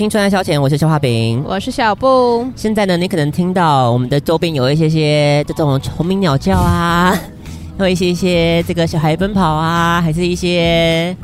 [0.00, 2.50] 青春爱消遣，我是肖化饼，我是小布。
[2.56, 7.14] 现在呢，你可能听到我们的周边有一些些这种虫鸣鸟叫啊，
[7.78, 11.14] 有一些一些这个小孩奔跑啊，还是一些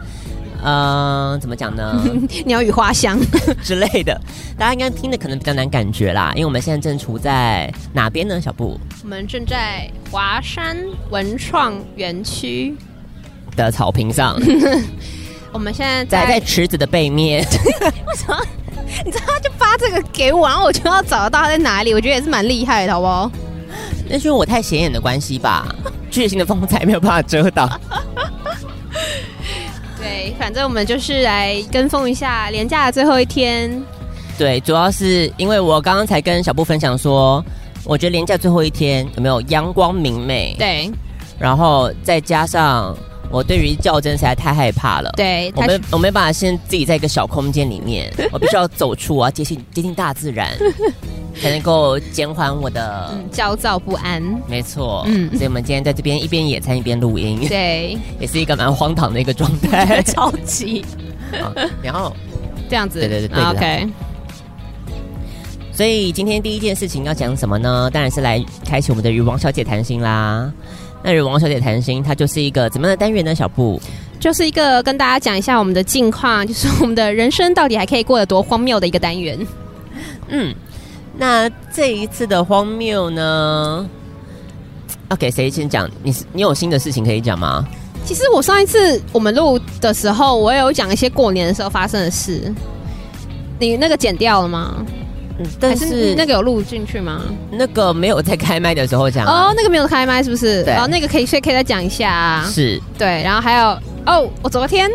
[0.62, 2.04] 嗯、呃，怎么讲呢？
[2.44, 3.18] 鸟语花香
[3.64, 4.20] 之类的，
[4.58, 8.38] 大家应该听的可能比较难感觉啦，因为我们现在正处在哪边呢？
[8.38, 10.76] 小布，我们正在华山
[11.08, 12.76] 文创园区
[13.56, 14.38] 的草坪上。
[15.50, 17.40] 我们现在在在池子的背面。
[17.40, 18.36] 为什么？
[19.04, 21.92] 你知道他就发这个给我，然后我就要找得到他在哪里。
[21.92, 23.30] 我觉得也是蛮厉害的，好不好？
[24.08, 25.66] 那是因为我太显眼的关系吧？
[26.10, 27.68] 巨型的风采没有办法遮挡。
[29.98, 33.82] 对，反正我们就是来跟风一下廉价的最后一天。
[34.38, 37.44] 对，主要是因为我刚刚才跟小布分享说，
[37.84, 40.54] 我觉得廉价最后一天有没有阳光明媚？
[40.58, 40.90] 对，
[41.38, 42.96] 然后再加上。
[43.30, 50.56] 我对于较真实在太害怕了，对，我没我没办法先自己在一个小空间里面， 我必须要走出我要，接近接近大自然，
[51.40, 54.22] 才能够减缓我的、嗯、焦躁不安。
[54.48, 60.84] 没错，嗯，所以我们今天在这边一边野餐一边录音，对， 也是一个蛮荒唐的一个状态，超级。
[61.82, 62.14] 然后
[62.70, 63.88] 这样子，对对对，对，OK。
[65.72, 67.90] 所以今天第一件事情要讲什么呢？
[67.92, 70.50] 当然是来开启我们的与王小姐谈心啦。
[71.06, 73.32] 那与王小姐谈心，它就是一个怎么样的单元呢？
[73.32, 73.80] 小布，
[74.18, 79.38] 就是一个跟大家讲一下我们的近况，就是我们的人生到底还可以过得多荒谬的一个单元。
[80.26, 80.52] 嗯，
[81.16, 83.88] 那这一次的荒谬呢，
[85.08, 85.88] 要给谁先讲？
[86.02, 87.64] 你你有新的事情可以讲吗？
[88.04, 92.52] 其实我上一次我们录的时候，我也有讲一些过年的时候发生的事。
[93.60, 94.84] 你那个剪掉了吗？
[95.38, 97.20] 嗯，但是，是那个有录进去吗？
[97.50, 100.62] 那个没有在开麦的时候讲哦，那个没有开麦是不是？
[100.64, 102.44] 对，哦，那个可以，所以可以再讲一下啊。
[102.48, 104.90] 是，对，然后还有哦，我昨天，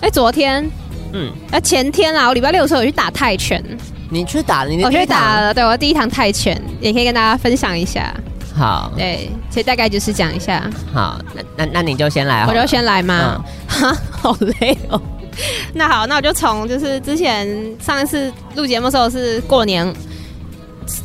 [0.00, 0.68] 哎，昨天，
[1.12, 3.62] 嗯，啊，前天啊，我礼拜六的时候有去打泰拳。
[4.08, 4.70] 你去打了？
[4.70, 8.14] 你我去打了，对，我第一堂泰拳，也可以跟大家分享一下。
[8.54, 10.68] 好，对，其实大概就是讲一下。
[10.92, 13.44] 好，那那那你就先来，我就先来嘛。
[13.66, 15.00] 哈、嗯， 好累哦。
[15.74, 17.46] 那好，那我就从就是之前
[17.80, 19.94] 上一次录节目的时候是过年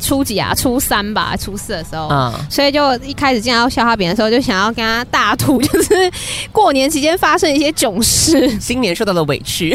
[0.00, 0.54] 初几啊？
[0.54, 6.10] 初三吧，初四的时候，嗯，所以就一开始见到消化饼的时候，就想要跟他大吐，就是
[6.52, 9.70] 过年期间发生一些囧事， 新年受到了委屈，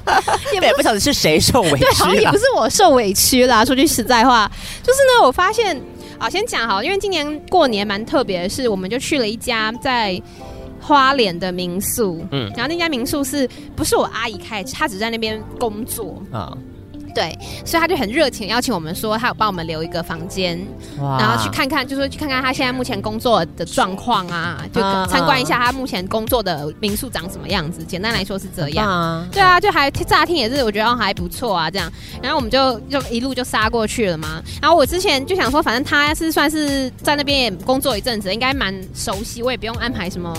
[0.54, 3.64] 也不晓得是谁受委屈，好像也不是我受委屈啦。
[3.64, 4.50] 说句实在话，
[4.82, 5.78] 就是呢，我发现
[6.18, 10.20] 啊，先讲好，因为今年过年蛮特别的是，我们就去了一家在。
[10.82, 14.64] 花莲的民宿，嗯，然后那家民宿是不是我阿姨开？
[14.64, 16.52] 她只在那边工作啊，
[17.14, 20.58] 对，所以她就很热情邀请我们说，她有帮我们留一个房间，
[20.98, 27.84] 然后去看看，就说去看看她现在目前工作的状况啊，就参观一下她目前工作的民宿长什么样子。
[27.84, 31.90] 简单来说是这样，对啊，就还乍听也是我觉得还不错啊，这样，
[32.20, 34.42] 然后我们就就一路就杀过去了嘛。
[34.60, 40.34] 然后我之前就想说，反正她是算是在那边也工作一阵子，应该蛮熟悉，我也不用安排什么。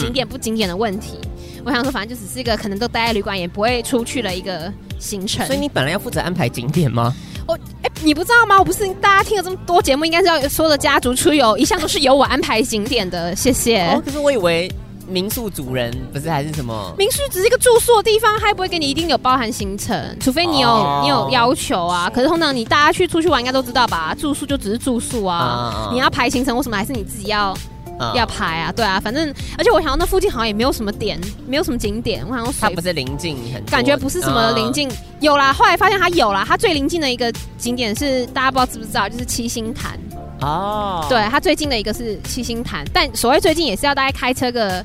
[0.00, 1.18] 景点不景点的问题，
[1.56, 5.46] 嗯，我想说，反正就只是一个可能都待在旅馆也不会出去的一个行程。
[5.46, 7.14] 所以你本来要负责安排景点吗？
[7.46, 8.58] 我哎，你不知道吗？
[8.58, 13.34] 我不是大家听了这么多节目，应该是要说的家族出游，一向都是由我安排景点的。
[13.36, 13.82] 谢谢。
[13.82, 14.68] 哦，可是我以为
[15.08, 16.92] 民宿主人不是还是什么？
[16.98, 22.10] 民宿只是一个住宿的地方，还不会给你一定有包含行程，除非你有，哦，你有要求啊。
[22.12, 24.12] 可是通常你大家去出去玩应该都知道吧？
[24.18, 27.56] 住宿就只是住宿啊，哦，你要排行程，为什么还是你自己要？
[27.98, 32.22] 嗯、要拍啊，对啊，反正而且我想到那附近好像也没有什么点，没有什么景点。
[32.28, 34.90] 我想说它不是临近很，感觉不是什么临近，
[35.20, 35.50] 有啦。
[35.52, 39.98] 后来发现它有啦，它最临近的一个景点是大家不知道知不知道，就是七星潭
[40.42, 41.06] 哦。
[41.08, 44.84] 对，它最近的一个是七星潭，但所谓最近也是要大概开车个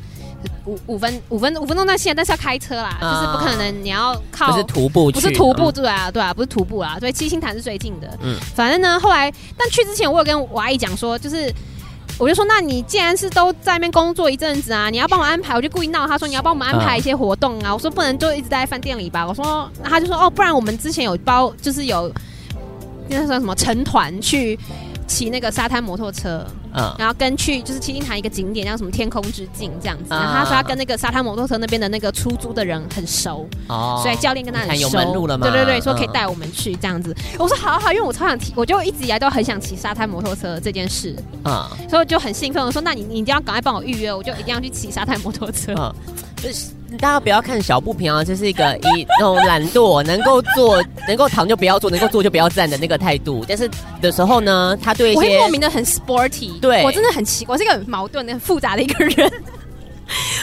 [0.65, 6.95] 五五分五分五分钟那线，但是要开车啦，嗯、就是不可能你要靠不是徒步，不是徒步对啊对啊，不是徒步啊。
[6.97, 8.17] 所以七星潭是最近的。
[8.21, 11.53] 嗯，反正呢，后来但去之前我有跟我阿姨讲说，就是。
[12.17, 17.73] 我就说，那你既然是都在那边工作一阵子啊，你要帮我安排，我就故意闹他说你要帮我们安排一些活动啊。
[17.73, 19.27] 我说不能就一直待在饭店里吧。
[19.27, 22.11] 我说，他就说哦，不然我们之前有包，就是有
[23.07, 24.57] 那说什么成团去。
[25.11, 30.05] 骑那个沙滩摩托车，嗯，然后跟去就是七星潭一个景点叫什么天空之镜这样子。
[30.09, 35.45] 然后他说他跟那个沙滩摩托车那边的那个出租的人很熟，哦，所以教练跟他很熟，有门路了吗？
[35.45, 37.13] 对对对，说可以带我们去这样子。
[37.37, 41.13] 我说好好，因为我超想骑，我就一直以来都很想骑沙滩摩托车这件事，
[41.43, 42.65] 啊，所以我就很兴奋。
[42.65, 45.73] 我说那你你一定要赶快帮我预约，我就一定要去骑沙滩摩托车。
[45.77, 45.93] 嗯，
[46.37, 46.67] 就是。
[46.99, 53.45] 大家不要看小不平啊，这是一个 以那种懒惰，能够做能够躺就不要做，能够坐就不要站的那个态度。
[53.47, 53.69] 但是
[54.01, 59.31] 的时候呢，他对一些我会莫名的很 sporty，对我真的很奇怪，我是一个很矛盾的、很复杂的一个人。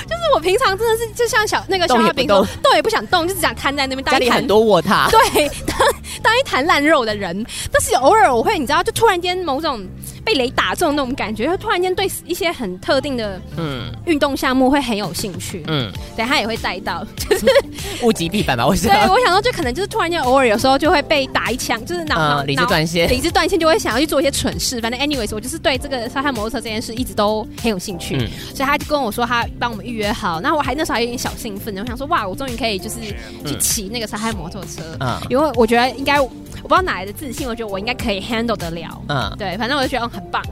[0.09, 4.05] 就是我平常真的是就像小那个小花饼，动动也不想动，就是想瘫在那边。
[4.05, 5.77] 家里很多卧榻， 对，当
[6.23, 7.45] 当一坛烂肉的人。
[7.71, 9.87] 但是偶尔我会，你知道，就突然间某种。
[10.25, 17.47] 被雷打中那种感觉，他突然间对一些很特定的嗯运动项目会很有兴趣，嗯，对他也会带到，就是
[18.03, 18.93] 物极必反吧， 我想。
[18.93, 24.79] 对，我想说，就可能就是突然间偶尔有时候就会被打一枪，就是脑脑理智断线，理智断线就会想要去做一些蠢事。
[24.83, 32.97] 反正 anyways，我就是对这个沙滩摩托车这件事一直都很有兴趣，嗯、所以他就跟我说他帮我们预约好，那我还那时候还有点小兴奋，我想说哇，我终于可以就是
[33.45, 36.19] 去骑那个沙滩摩托车，嗯，因为我觉得应该。
[36.61, 39.01] 我不知道哪来的自信，我觉得我应该可以 handle 得了。
[39.09, 40.43] 嗯，对，反正我就觉得很棒。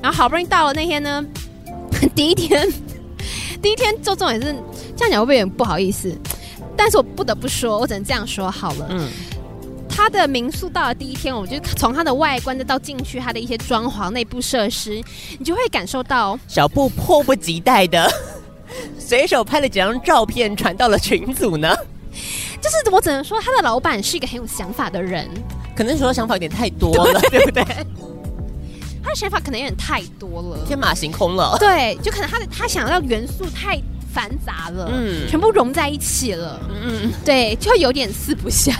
[0.00, 1.22] 然后好不容易到了那天呢，
[2.14, 2.72] 第一天，
[3.60, 4.54] 第一天做重点是
[4.96, 6.16] 这样讲会不会有点不好意思？
[6.76, 8.86] 但是我不得不说，我只能这样说好了。
[8.90, 9.08] 嗯，
[9.88, 15.02] 他的民宿到了第一天，我就从他的外观再到进去，他的一些装潢、内部设施，
[15.36, 18.08] 你就会感受到小布迫不及待的
[18.98, 21.74] 随手拍了几张照片传到了群组呢。
[22.60, 25.28] 就是我只能说，他的老板是一个很有想法的人。
[25.76, 27.64] 可能说想法有点太多了，对， 对不对？
[29.02, 31.56] 他的想法可能有点太多了，天马行空了。
[31.60, 33.80] 对，就可能他的他想要元素太
[34.12, 38.74] 繁杂了，嗯，全部融在一起了，嗯，对，就有点四不像，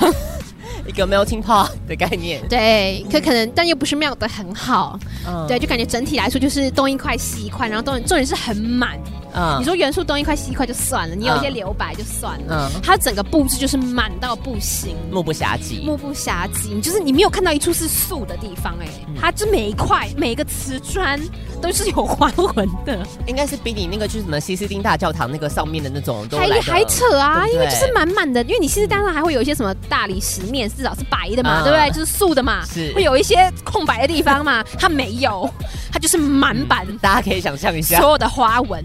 [0.89, 2.47] 一个 melting pot 的概念。
[2.49, 8.99] 对，可可能，但又不是 melt 得很好，嗯，对，就感觉整体来说就是东一块西一块，然后重重点是很满。
[9.39, 12.71] 嗯，你说元素东一块西一块就算了，你有一些留白就算了。
[12.75, 16.81] 嗯，它整个布置就是满到不行，目不暇接，目不暇接。
[16.81, 18.87] 就是你没有看到一处是素的地方，哎，
[19.21, 21.21] 它这每一块每一个瓷砖
[21.61, 31.91] 都是有花纹的，应该是比你那个就是什么西斯丁大教堂那个上面的那种都还还扯啊，因为就是满满的，因为你西斯丁上还会有一些什么大理石面，至少是白的嘛，对不对？
[31.91, 35.49] 就是素的嘛，是会有一些空白的地方嘛，它没有，
[35.93, 38.85] 它就是满版，大家可以想象一下所有的花纹。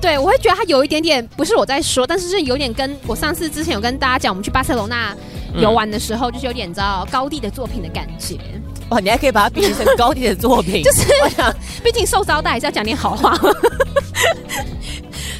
[0.00, 5.12] 对，我会觉得它有一点点，不是我在说，但是是有点跟我上次之前有跟大家讲，我们去巴塞罗那
[5.56, 8.36] 游玩的时候，嗯、就是有点你知道高地的作品的感觉。
[8.90, 11.54] 哇，你还可以把它比喻成高第的作品， 就是我想，
[11.84, 13.36] 毕竟受招待还是要讲点好话。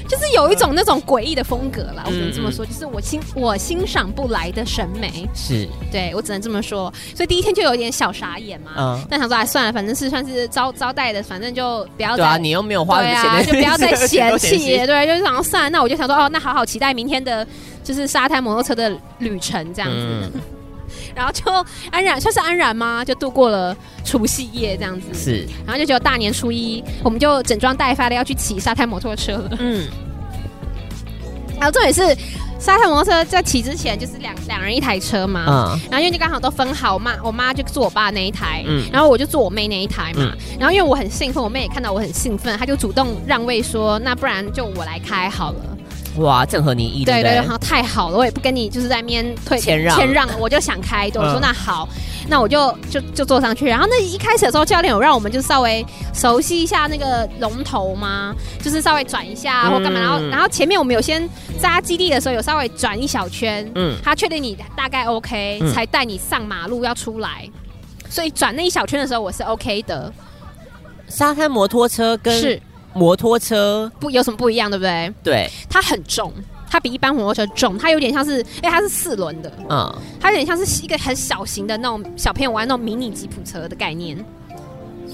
[0.09, 8.71] 就是有一种那种诡异的风格啦，我只能这么说，就是我欣我欣赏不来的审美，是对我只能这么说，所以第一天就有点小傻眼嘛。
[8.79, 12.17] 嗯，但想说，哎，算了，反正是算是招招待的，反正就不要。
[12.17, 17.47] 对啊，你又没有花钱，对啊，就不要再 嫌弃，对，就是想算了，那我就想说，哦，那好好期待明天的，
[17.85, 19.97] 就是沙滩摩托车的旅程这样子。
[20.35, 20.41] 嗯
[21.15, 21.45] 然后就
[21.91, 23.05] 安然，算是安然吗？
[23.05, 25.09] 就度过了除夕夜这样子。
[25.15, 29.51] 是，然后就只有大年初一，我们就整装待发的要去骑沙滩摩托车了。
[29.59, 29.87] 嗯。
[31.59, 32.17] 然后这也是
[32.61, 35.45] 沙滩摩托车在骑之前，就是两两人一台车嘛。
[35.49, 35.81] 嗯。
[35.91, 38.89] 然后因为就刚好都分好，我妈我妈就坐我爸那一台，嗯。
[38.93, 40.33] 然后我就坐我妹那一台嘛。
[40.33, 40.39] 嗯。
[40.59, 45.77] 然后因为我很兴奋，我妹也看到我很兴奋，她就主动让位说：“那不然就我来开好了。”
[46.19, 53.67] 哇，正合你意对，对对，然后太好了，我也不跟你就是在面退谦让，谦让，我就想开，对，我说那好，嗯、那我就就就坐上去。
[53.67, 58.35] 然后那一开始的时候，教练有让我们就稍微熟悉一下那个龙头吗？
[58.63, 60.01] 就是稍微转一下或干嘛。
[60.01, 61.29] 然后然后前面我们有先
[61.61, 67.49] 扎基地的时候，有稍微转一小圈，嗯，他确定你大概 OK，才带你上马路要出来。
[68.11, 70.13] 所以转那一小圈的时候，我是 OK 的。
[71.09, 72.61] 沙滩摩托车跟是。
[72.99, 73.91] 摩托车。
[74.01, 75.15] 不有什么不一样，对不对？
[75.23, 76.33] 对，它很重，
[76.69, 84.23] 它比一般摩托车重，它有点像是，因为它是四轮的，嗯，它有点像是一个很小型的那种小朋友玩那种迷你吉普车的概念。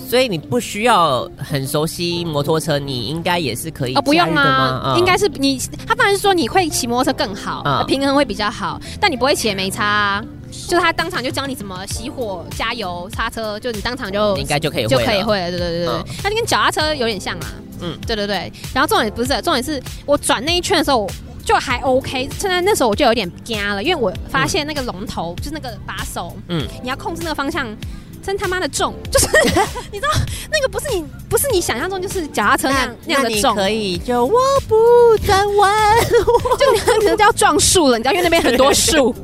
[0.09, 10.25] 所以你不需要很熟悉摩托车，你应该也是可以哦，不用啊，嗯、应该是你，他当然是说你会骑摩托车更好，嗯、平衡会比较好，但你不会骑也没差、啊。
[10.69, 17.47] 就他当场就教你怎么熄火、加油、刹车，就你当场就应该就可以就可以会了，对对对对，那就跟脚踏车有点像啊，
[17.81, 18.51] 嗯，对对对。
[18.73, 21.07] 然后重点不是重点是我转那一圈的时候
[21.45, 27.67] 就还 OK，现在那时候我就有点惊了，因为我发现那个龙头、嗯、就是那个把手，嗯，你要控制那个方向，
[28.23, 29.27] 真他妈的重，就是
[29.93, 30.11] 你知道
[30.51, 34.75] 那个不是你不是你想象中就是脚踏车那样那，那样的重，可以就我不
[35.27, 36.01] 再玩，
[36.59, 39.15] 就你可能就要撞树了，你知道，因为那边很多树。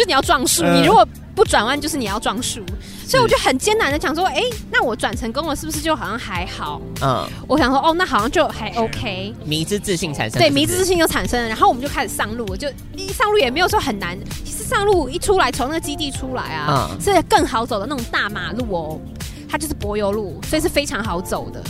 [0.00, 6.80] 就你要撞树，你如果不转弯，就是你要撞树，嗯、所以我就很艰难的想说，哎、欸，那我转成功了，是不是就好像还好？
[7.02, 9.34] 嗯，我想说，哦，那好像就还 OK。
[9.44, 12.66] 迷之自信产生，对，迷之自信就产生了，然后我们就开始上路，就
[12.96, 19.00] 一上路也没有说很难，其实上路一出来，从那个基地出来啊，嗯、是更好走的那种大马路哦，
[19.46, 21.62] 它就是柏油路，所以是非常好走的。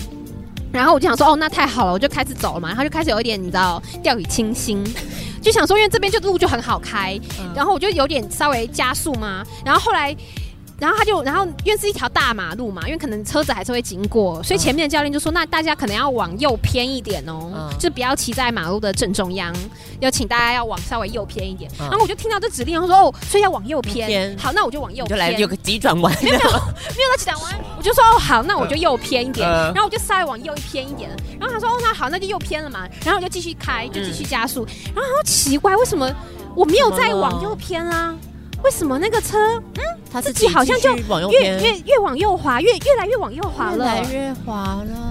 [0.73, 4.85] 然后我就想说，哦，那太好了，我就开始走了嘛，然后就开始有一点，你知道，掉以轻心。
[5.41, 9.45] 就想说，因为这边就路就很好开，嗯、然后我就有点稍微加速嘛。
[9.65, 10.15] 然后后来
[10.81, 19.55] 然后他就，然后因为是一条大马路嘛，因为可能车子还是会经过，所以前面的教练就说：“那大家可能要往右偏一点哦，嗯、就不要骑在马路的正中央，
[20.01, 21.71] 要请大家要往稍微右偏一点。
[21.79, 24.09] 嗯”然后我就听到这指令，我说：“哦，所以要往右偏。
[24.09, 25.11] 偏”好，那我就往右偏。
[25.11, 29.47] 就来有个急转弯， 没有没有没有到急转弯，我就说：“哦，好，那我就右偏一点。
[29.47, 31.11] 嗯”然后我就稍微往右一偏一点。
[31.39, 34.65] 然后他说：“哦，那好，那就右偏了嘛。”然后我就继续开，就继续加速。
[34.65, 36.11] 嗯、然后他说：“奇怪，为什么
[36.57, 38.15] 我没有再往右偏啦？”
[38.63, 39.39] 为什么那个车，
[39.75, 40.95] 嗯，他自己好像就
[41.31, 45.10] 越越越往右滑，越越来越往右滑了，越来越滑了。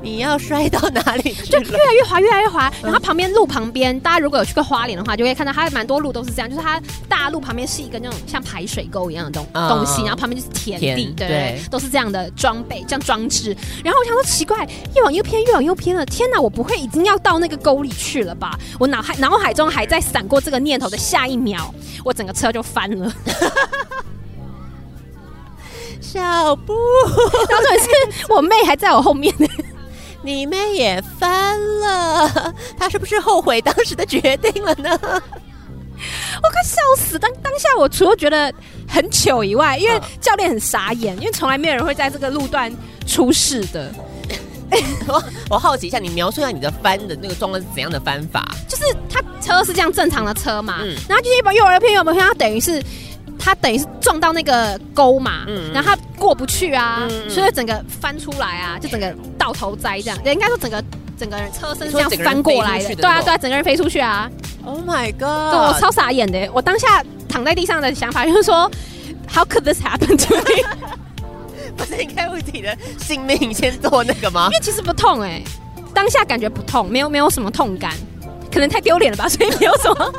[0.00, 1.46] 你要摔到哪里去？
[1.46, 2.72] 就越来越滑，越来越滑。
[2.82, 13.56] 然后旁边路旁边，大家如果有去过花莲的话，就会看到它蛮多路都是这样，就是它大路旁边是一个那种像排水沟一样的东东西，然后旁边就是田地，对，都是这样的装备，这样装置。
[13.84, 16.06] 然后我想说奇怪，越往右偏，越往右偏了。
[16.06, 18.58] 天哪，我不会已经要到那个沟里去了吧？
[18.78, 21.74] 我脑海脑海中还在闪过这个念头的下一秒，
[22.04, 23.12] 我整个车就翻了。
[26.00, 26.72] 小布，
[27.50, 27.88] 当时是
[28.32, 29.46] 我妹还在我后面呢。
[30.22, 34.90] 你妹也翻了， 她是不是后悔当时的决定了呢？
[35.00, 37.18] 我快笑死！
[37.18, 38.52] 当当下我除了觉得
[38.88, 42.72] 很糗以外，因为教练很傻眼，因为从来没有人会在这个路段
[43.06, 43.92] 出事的。
[45.08, 48.46] 我我好奇一下，你描述一下你的翻的那个状况是怎样的翻法？
[48.68, 52.82] 就是他车是这样正常的车嘛，嗯、然后就是一把右耳偏右耳偏，他等于是。
[53.40, 60.18] 他等于是撞到那个沟嘛，嗯、然后他过不去啊，嗯、所以整个翻出来啊，就整个倒头栽这样。
[60.24, 60.82] 应该说整个
[61.16, 64.30] 整个人车身这样翻过来的，对啊对啊，整个人飞出去啊。
[64.64, 65.52] Oh my god！
[65.52, 68.70] 对，我超傻眼的，我当下躺在地上的想法就是说
[69.32, 70.68] ，How could this happen to me？
[71.76, 74.48] 不是应该为自己的性命先做那个吗？
[74.52, 75.42] 因为其实不痛哎，
[75.94, 77.92] 当下感觉不痛，没有没有什么痛感。
[78.52, 80.12] 可能太丢脸了吧，所以没有什么，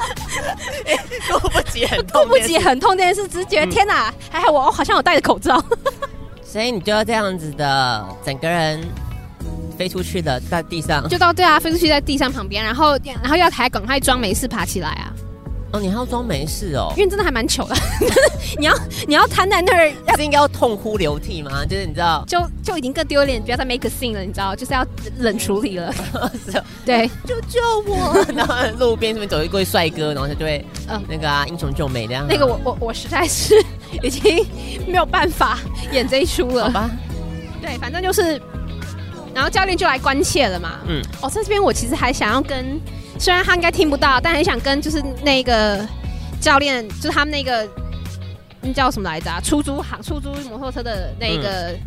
[1.40, 5.64] 过不及很痛，顾不及很痛这件事，只是觉得天哪，还好我好像有戴着口罩，
[6.44, 8.82] 所以你就要这样子的，整个人
[9.78, 15.14] 飞出去的，在地上，就到对啊，飞出去在地上旁边，然后然后要抬，赶快装没事爬起来啊。
[15.72, 17.76] 哦，你还要装没事哦，因为真的还蛮糗的。
[18.58, 18.74] 你要
[19.08, 21.64] 你要瘫在那儿，要是应该要痛哭流涕吗？
[21.64, 24.84] 就是你知道，就就已经更丢脸，不要再 make a scene 了，你知道，就是要
[25.20, 25.94] 冷处理了。
[26.84, 28.26] 对，救救我！
[28.36, 32.26] 然后路边这边走一位帅哥，然后他就会嗯那个啊英雄救美这样。
[32.28, 33.54] 那个我我我实在是
[34.02, 34.44] 已经
[34.88, 35.60] 没有办法
[35.92, 36.64] 演这一出了。
[36.66, 36.90] 好吧。
[37.62, 38.42] 对，反正就是，
[39.36, 40.80] 然后教练就来关切了嘛。
[40.88, 41.00] 嗯。
[41.22, 42.82] 哦，在这边我其实还想要跟。
[43.20, 45.86] 虽然他应该听不到，但很想跟就是那个
[46.40, 47.68] 教练，就是他们那个
[48.62, 49.42] 那叫什么来着啊？
[49.42, 51.78] 出租行、出租摩托车的那个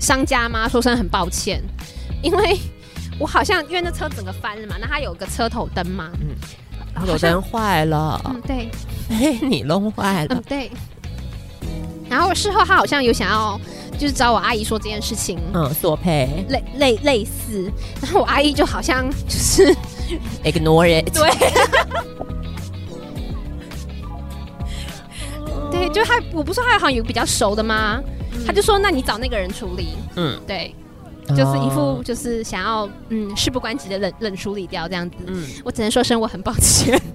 [0.00, 0.68] 商家吗？
[0.68, 1.62] 说声很抱歉，
[2.20, 2.58] 因为
[3.16, 6.34] 我好像因为那车整个翻了嘛，那他有个车头灯嘛，嗯，
[7.06, 8.68] 车头灯坏了，嗯，对，
[9.08, 10.68] 哎，你弄坏了，嗯，对。
[12.10, 13.58] 然后事后他好像有想要。
[13.98, 19.72] 就是找我阿姨说这件事情，嗯，索赔，类类类似，然后我阿姨就好像就是
[20.44, 21.30] ignore it，对，
[25.70, 28.02] 对，就他，我不是还好像有比较熟的吗？
[28.32, 30.74] 嗯、他就说，那你找那个人处理，嗯，对，
[31.28, 37.00] 就是一副就是想要嗯事不关己的冷冷处理掉这样子，嗯，我只能说声我很抱歉。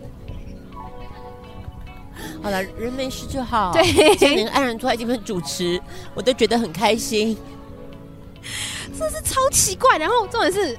[2.41, 3.73] 好了，人没事就好。
[3.73, 3.83] 对，
[4.15, 5.81] 今天安然坐在这边主持，
[6.13, 7.37] 我都觉得很开心。
[8.97, 10.77] 这是超奇怪，然后重点是，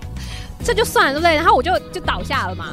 [0.64, 1.34] 这就算了，对不对？
[1.34, 2.66] 然后我就就倒下了嘛。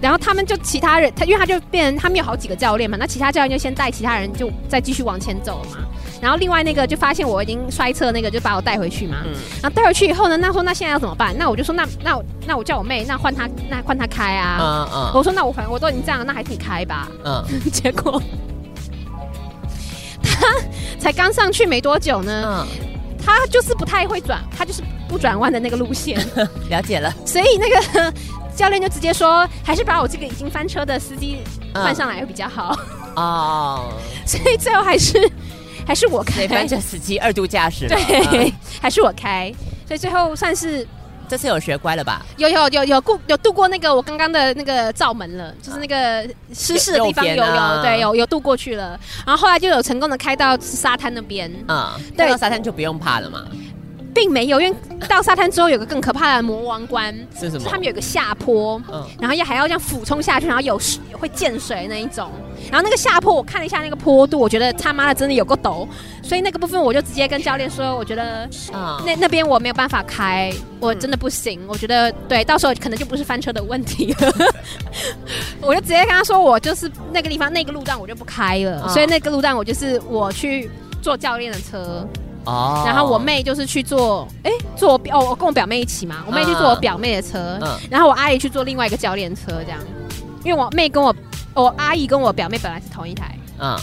[0.00, 5.78] 然后他们就其他人，他因为他就变成他们有好几个教练嘛，那其他教练就先带其他人，就再继续往前走嘛。
[6.22, 9.18] 然后另外那个就发现我已经摔车，那个就把我带回去嘛。
[9.24, 9.32] 嗯。
[9.62, 11.36] 然后带回去以后呢，那说那现在要怎么办？
[11.36, 14.58] 那我就说那那我那我叫我妹，那换她那换她开啊。
[14.60, 15.12] 嗯嗯。
[15.14, 17.08] 我说那我反正我都已经这样了，那还是你开吧。
[17.24, 17.44] 嗯。
[17.70, 18.22] 结果
[20.22, 20.46] 他
[20.98, 22.66] 才刚上去没多久呢，嗯。
[23.22, 26.18] 他就是不太会转，他就是不转弯的那个路线。
[26.70, 27.12] 了解了。
[27.26, 28.14] 所以那个
[28.56, 31.38] 教练就直接说，还是把我这个已经翻车的司机
[31.74, 32.78] 换上来会比较好。
[33.16, 33.92] 哦。
[34.24, 35.30] 所以最后还是。
[35.86, 37.98] 还是我开，翻车司机二度驾驶，对，
[38.30, 39.52] 嗯、还是我开，
[39.88, 40.86] 所以最后算是
[41.28, 42.24] 这次有学乖了吧？
[42.36, 46.22] 有有有有过有度过那个我刚刚的那个罩门了，就是那个
[46.54, 48.90] 失事的地方有有、啊、对有有度过去了，
[49.26, 53.44] 然后后来就有成功的开到沙滩那边，嗯，对，到沙滩就不用怕了嘛。
[54.14, 54.76] 并没有，因为
[55.08, 57.68] 到沙滩之后有个更可怕的魔王关，是什么？
[57.68, 60.78] 他们有个下坡，嗯，然后要还要这样俯冲下去，然后有
[61.12, 62.30] 会溅水那一种，
[62.70, 65.86] 然后那个下坡我看了一下那个坡度，我觉得他妈的真的有个陡，
[66.22, 69.02] 所以那个部分我就直接跟教练说，我觉得啊。
[69.06, 74.32] 那那边我没有办法开，我真的不行，我觉得对，到时候可能就不是翻车的问题了，
[75.62, 80.70] 我就直接跟他说，我就是那个地方那个路段我就不开了，所以那个路段我就是我去
[81.02, 82.06] 坐教练的车。
[82.50, 89.78] 哦，然后我妹就是去坐，哎，坐我表，哦，我跟我表妹一起嘛，我妹去坐我表妹的车，嗯，然后我阿姨去坐另外一个教练车，这样，
[90.44, 91.14] 因为我妹跟我，
[91.54, 93.78] 我阿姨跟我表妹本来是同一台，嗯。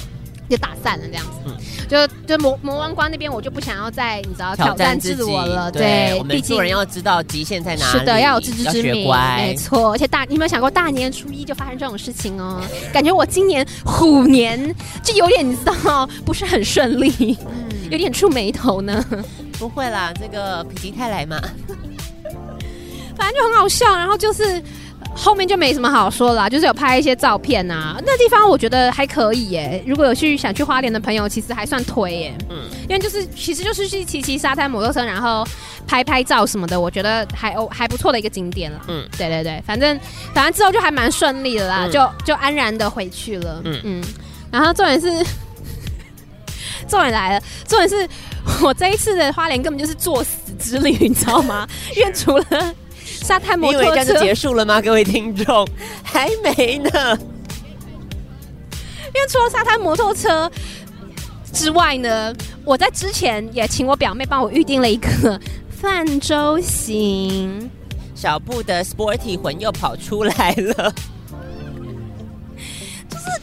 [0.50, 1.54] 就打散了这样子，嗯、
[1.90, 5.70] 就就魔魔王关那边，我就不想要再你知道挑战自我了。
[5.70, 8.00] 对，毕竟人要知道极限在哪里。
[8.00, 9.92] 是的，要有自知之明，没错。
[9.92, 12.62] 而且大，你有没有想过大年初一就发生这种事情哦？
[12.94, 19.04] 感觉我今年虎年就有点你知道不是很顺利，嗯、有点触眉头呢。
[19.60, 21.40] 不会啦，这个否极泰来嘛，
[23.18, 23.96] 反正就很好笑。
[23.96, 24.62] 然后就是。
[25.16, 29.84] 后面就没什么好说啦，就是有拍一些照片呐、啊，那地方我觉得还可以耶。
[29.88, 32.38] 如果有去想去花莲的朋友，其实还算推耶。
[32.52, 35.44] 嗯，因为就是其实就是去骑骑沙滩摩托车，然后
[35.88, 38.80] 拍拍照什么的，我觉得还哦还不错的一个景点了。
[38.90, 40.00] 嗯，对对对，反正
[40.36, 43.60] 反正之后就还蛮顺利的啦，嗯、就就安然的回去了。
[43.66, 44.04] 嗯嗯，
[44.52, 45.26] 然后重点是
[46.88, 48.08] 重点来了，重点是
[48.64, 51.68] 我这一次的花莲根本就是作死之旅， 你知道吗？
[51.96, 52.46] 因为除了
[53.04, 54.82] 沙滩摩托车，你以为这样就结束了吗？
[54.82, 55.68] 各位听众，
[56.04, 57.18] 还没呢。
[59.16, 60.50] 因为除了沙滩摩托车
[61.52, 65.40] 之外呢，我在之前也请我表妹帮我预定了一个
[65.70, 67.70] 泛舟行。
[68.14, 70.94] 小布的 sporty 魂又跑出来了。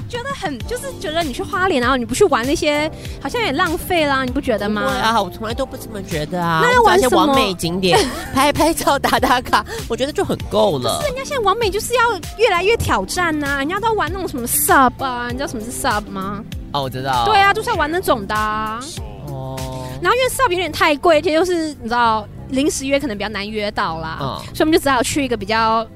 [0.09, 4.83] 觉得很就是觉得你去花莲，然后你不去玩那些，好像也浪费啦，你不觉得吗？
[4.83, 6.61] 对啊，我从来都不这么觉得啊。
[6.63, 7.27] 那要玩什么？
[7.27, 7.99] 完美景点，
[8.35, 11.01] 拍拍照、打打卡，我觉得就很够了。
[11.01, 12.01] 是人家现在完美就是要
[12.39, 16.43] 越来越挑战呐、啊，人家都玩那种什么 sub 啊，你知道什么是 sub 吗？
[16.73, 17.25] 哦，我知道。
[17.27, 18.81] 对啊，就是要玩那种的、啊。
[19.29, 19.57] 哦。
[20.03, 25.87] 然后因为 sub 有点太贵，而且又是你知道临时约可能比较难约到啦，嗯、所以我们就只好去一个比较。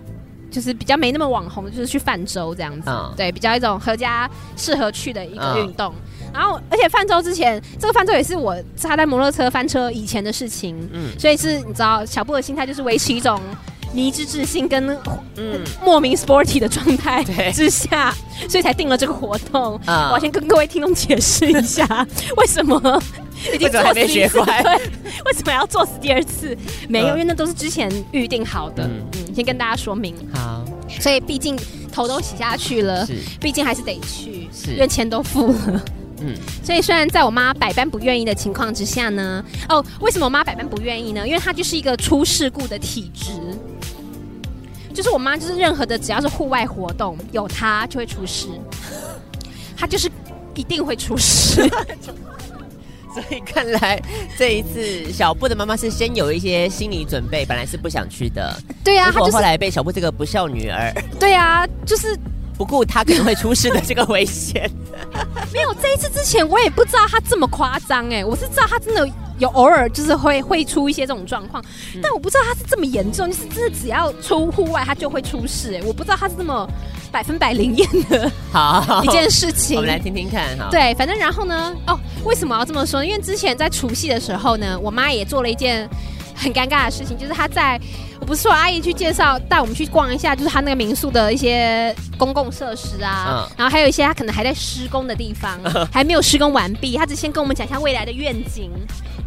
[0.51, 5.93] 就是比较没那么网红，就是去泛舟这样子，嗯、对，比较一种合家适合去的一个运动。
[6.21, 13.41] 嗯、然后，而且泛舟之前，这个泛舟也是我他在摩托车翻车以前的事情，嗯，所以是你知道，小布的心态就是维持一种
[13.93, 14.89] 迷之自信跟
[15.37, 18.15] 嗯莫名 sporty 的状态之下，
[18.49, 19.81] 所以才定了这个活动。
[19.87, 23.03] 嗯、我要先跟各位听众解释一下， 为什么。
[23.55, 24.75] 已经还没学会，对，
[25.25, 26.59] 为什么要作死第二次？
[26.89, 28.83] 没有，因为那都是之前预定好的。
[28.83, 30.13] 嗯，嗯，先跟大家说明。
[30.35, 30.65] 好，
[30.99, 31.57] 所以毕竟
[31.93, 35.85] 头都洗下去了，是，毕竟还是得去，是，因为钱都付了。
[36.21, 36.35] 嗯，
[36.65, 41.25] 所以虽然在我妈百般不愿意的情况之下呢，哦，为什么我妈百般不愿意呢？
[41.25, 43.31] 因为她就是一个出事故的体质，
[44.99, 48.49] 就是我妈就是任何的只要是户外活动有她就会出事，
[49.79, 50.11] 她就是
[50.57, 51.71] 一定会出事。
[53.15, 54.03] 所以看来
[54.37, 58.61] 这一次小布的妈妈是先有一些心理准备，本来是不想去的。
[58.83, 60.93] 对呀、啊，结果后来被小布这个不孝女儿。
[61.21, 62.19] 对呀、啊，就是
[62.59, 64.69] 不顾她可能会出事的这个危险。
[65.53, 69.09] 没有这一次之前，我也不知道她这么夸张哎，我是知道她真的。
[69.39, 71.65] 有偶尔就是会会出一些这种状况，
[72.03, 76.69] 但我不知道他是这么严重，就是真的只要出户外他就会出事哎、我不知道他是这么
[77.11, 79.77] 百分百灵验的好一件事情。
[79.77, 80.69] 我们来听听看哈。
[80.71, 83.05] 对，反正然后呢，哦，为什么要这么说？
[83.05, 85.89] 因为之前在除夕的时候呢，我妈也做了一件
[86.39, 87.79] 很尴尬的事情，就是他在
[88.21, 98.71] 我不是说阿姨去介绍带我们去逛一下，就是他那个民宿的一些公共设施啊，嗯、然后还有一些他可能还在施工的地方， 嗯、还没有施工完毕，他只先跟我们讲一下未来的愿景。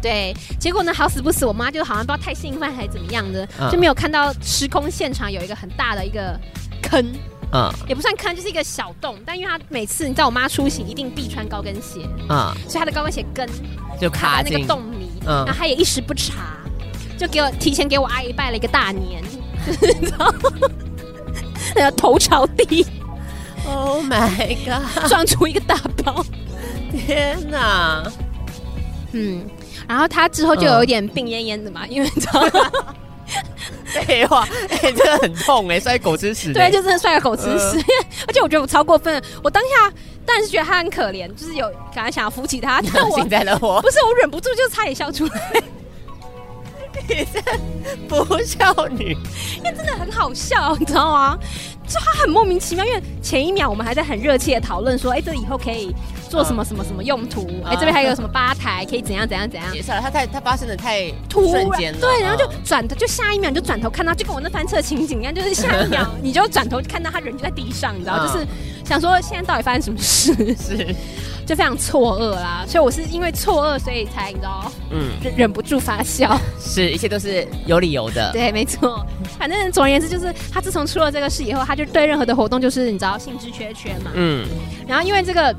[0.00, 6.36] 对，结果呢，好死不死，我妈就好像不知道太兴奋还是怎么样的，嗯、就没有看到施工现场有一个很大的一个
[6.82, 7.06] 坑，
[7.52, 9.16] 嗯，也不算坑，就是一个小洞。
[9.24, 13.48] 但因为他每次你知道，我妈出行一定必穿高跟鞋，嗯，所以她的高跟鞋跟
[14.00, 16.56] 就卡在那个洞里，嗯，然后她也一时不察，
[17.22, 19.22] 就给我提前给我阿姨拜了一个大年，
[19.80, 20.34] 你知道，
[21.76, 22.84] 然后头朝地
[23.64, 26.24] ，Oh my god，撞出一个大包，
[26.90, 28.02] 天哪，
[29.12, 29.48] 嗯。
[29.88, 32.94] 然后他之后就有一点病恹恹的嘛，嗯、因为你知道吗？
[34.04, 36.52] 废话，哎、欸，真的很痛哎、欸，摔狗吃屎。
[36.52, 37.76] 对，就真的摔个狗吃屎。
[37.76, 37.84] 呃、
[38.26, 39.92] 而且我觉得我超过分，我当下
[40.26, 45.62] 当然是觉得他很可怜，就是有可能想要扶起他，但我幸灾乐祸，不是我忍不住就差点笑出来。
[47.08, 49.16] 你是不孝女，
[49.56, 51.38] 因为真的很好笑，你知道吗？
[51.86, 55.94] 就他很莫名其妙，因为前一秒我们还在很热切的讨论说，哎、欸，这以后可以
[56.30, 57.42] 做什么什么什么用途？
[57.64, 59.68] 哎、嗯欸，这边还有什么吧台，可以怎样怎样怎样？
[59.74, 68.46] 也是了，他太他发生的太突然对，然后就转头，就下一秒你就转头看到，就跟我那翻车情景一样，就是下一秒 你就转头看到他人就在地上，你知道，嗯、就是
[68.84, 70.34] 想说现在到底发生什么事？
[70.56, 70.94] 是。
[71.44, 76.38] 就非常错愕啦，所以我是因为错愕，所以才你知道，嗯，忍忍不住发笑。
[76.60, 78.30] 是，一切都是有理由的。
[78.30, 79.04] 对，没错。
[79.40, 84.12] 反正总而言之，就是他自从出了这个事以后，他就对任何的活动就是你知道兴致缺缺嘛。
[84.14, 84.46] 嗯。
[84.86, 85.52] 然后因为这个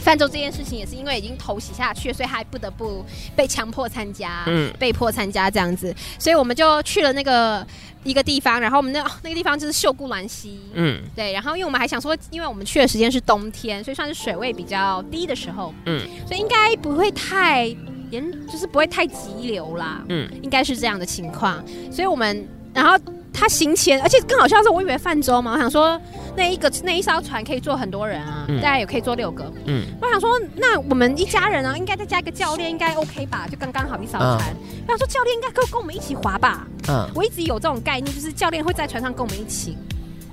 [0.00, 3.04] 泛舟这件事情，也是因为已经投洗下去，所以他还不得不
[3.36, 7.66] 被强迫参加，嗯，被迫参加这样子，所以我们就去了那个。
[8.02, 17.66] 一个地方，然后我们那那个地方就是秀姑峦溪，嗯，对，然后因为我们还想说，因为我们去的时间是冬天，所以算是水位比较低的时候，嗯，所以应该不会太
[18.10, 22.98] 严，就是不会太急流啦，嗯，应该是这样的情况，所以我们然后。
[23.32, 25.98] 他行前，而且更好笑的是，我以为泛舟嘛，我想说
[26.36, 29.50] 那一个那一艘船可以坐很多人啊，大家、嗯、也可以坐六个。
[29.66, 33.46] 嗯，我想说那我们一家人、啊，应该再加一个教练，应该 OK 吧？
[33.50, 34.38] 就刚刚好一艘船。
[34.86, 36.66] 我想说教练应该可以跟我们一起划吧？
[36.88, 39.76] 嗯，我一直有这种概念，就是教练会在船上跟我们一起。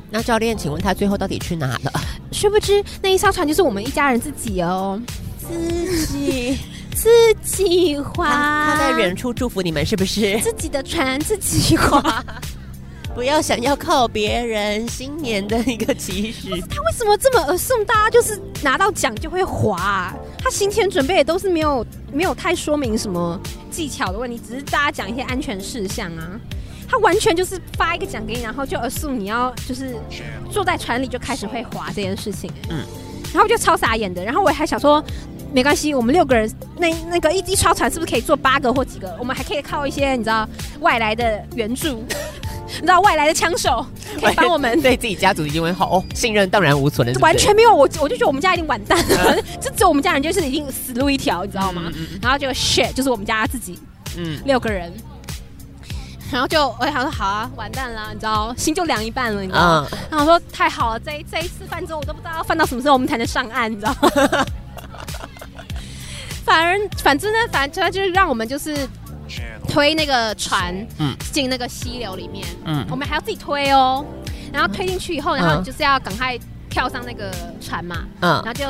[0.09, 1.91] 那教练，请问他最后到底去哪了？
[2.31, 4.99] 殊不知那一艘船就是我们一家人自己哦，
[5.37, 6.57] 自己
[6.95, 7.09] 自
[7.43, 8.27] 己划。
[8.27, 10.39] 他在远处祝福你们，是不是？
[10.39, 12.23] 自己的船自己划。
[13.17, 16.51] 不要想要靠别人新年的一个期许。
[16.69, 20.15] 他为什么这么 assume 大家就是拿到奖就会滑啊？
[20.37, 26.39] 他行前准备也都是没有没有太说明什么技巧的问题，只是大家讲一些安全事项啊。
[26.87, 29.95] 他完全就是发一个奖给你，然后就 assume 你要就是
[30.51, 32.51] 坐在船里就开始会滑这件事情。
[32.69, 32.85] 嗯，
[33.33, 34.23] 然后就超傻眼的。
[34.23, 35.03] 然后我还想说，
[35.53, 39.15] 没关系，我们六个人那那个一一艘船是不是可以坐八个或几个？
[39.19, 40.47] 我们还可以靠一些你知道
[40.81, 42.03] 外来的援助。
[42.67, 43.83] 你知道外来的枪手
[44.21, 51.83] 可以帮我们，对自己家族已经很好、哦、信任荡然无存的，完全没有我，我就觉得我们家已经完蛋了，嗯、就只有我们家人就是已经死路一条，你知道吗？
[51.85, 53.79] 嗯嗯嗯、然后就 shit，就是我们家自己，
[54.17, 54.91] 嗯，六个人，
[56.29, 59.87] 然后就我想说好啊，完蛋了，你知道，心就凉一半了，你知道吗？
[59.89, 64.45] 嗯、然后我说太好了，这一这一次泛舟我都不知道要泛到什么时候我们才能上岸，你知道吗？
[66.47, 68.75] 反而反正呢，反正他就是让我们就是。
[69.67, 74.05] 推那个船，嗯，进那个溪流里面，嗯，我们还要自己推哦。
[74.53, 77.29] 然后推进去以后，然后你就是要赶快跳上那个
[77.59, 78.65] 船嘛，嗯，然后就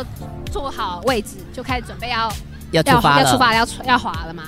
[0.51, 2.33] 坐好位置，就开始准备要
[2.71, 4.45] 要出发要出发要要滑了嘛。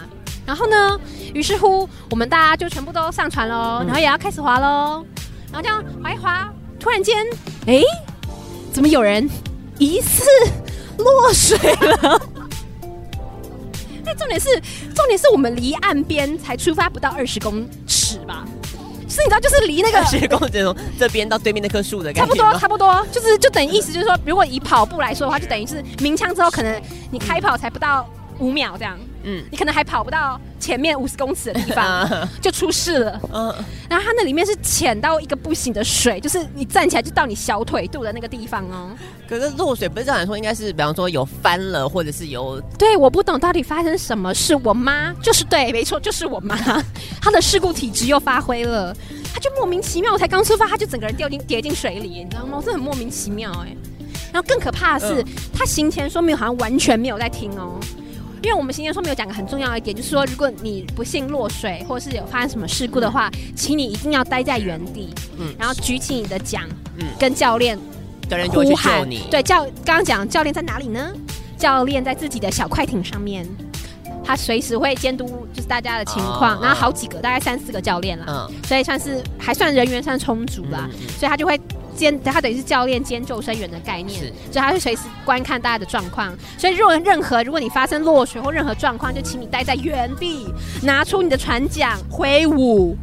[0.47, 0.99] 然后呢，
[1.35, 5.05] 于是乎我们大家就全部都上船喽，然后也要开始滑喽。
[5.51, 7.23] 然后这样滑一滑，突然间，
[7.67, 7.83] 哎，
[8.73, 9.29] 怎么有人
[9.77, 10.23] 疑似
[10.97, 12.19] 落水了？
[14.17, 14.47] 重点是，
[14.95, 18.45] 重点是我们离岸边才出发不到二十公尺吧？
[19.07, 28.97] 是，你知道，就是离那个二十公尺从这边到对面那棵树的感觉，差不多，差不多，就是就等于意思就是说，如果以跑步来说的话，就等于是鸣枪之后，可能你开跑才不到五秒这样。
[29.23, 32.07] 嗯，你可能还跑不到前面五十公尺的地方
[32.41, 33.21] 就出事了。
[33.33, 33.53] 嗯，
[33.89, 38.91] 然后它那里面是浅到一个不行的水，就是你站起来就到你小腿肚的那个地方哦。
[39.27, 42.59] 可是落水不是这样来说，应该是比方说有翻了，或者是有……
[42.77, 44.55] 对，我不懂到底发生什么事。
[44.63, 46.55] 我妈就是对，没错，就是我妈，
[47.21, 48.95] 她的事故体质又发挥了，
[49.33, 52.61] 她就莫名其妙，我才刚出发，她就整个人掉进跌进水里，你知道吗？
[52.65, 53.75] 这很莫名其妙哎。
[54.31, 57.79] 然后更可怕的是，她行前说没有，好像完全没有在听哦。
[58.41, 66.63] 因为我们今天说明有讲个很重要的一点，就是说，如果你不幸落水，或是有发生什么事故的话，请你一定要待在原地，嗯，然后举起你的桨，
[66.97, 67.77] 嗯，跟教练
[68.49, 71.11] 呼喊，对，教刚刚讲教练在哪里呢？
[71.57, 73.45] 教练在自己的小快艇上面，
[74.29, 81.59] 他随时会监督就是大家的情况，哦、然后好几个，大概三四个教练啦，嗯，所以算是还算人员算充足啦，嗯、所以他就会。
[81.95, 86.33] 监他等于是教练兼救生员的概念，所以他会随时观看大家的状况。
[86.57, 90.47] 所以如果任何如果你发生落水或任何状况，就请你待在原地，
[90.81, 92.97] 拿出你的船桨挥舞，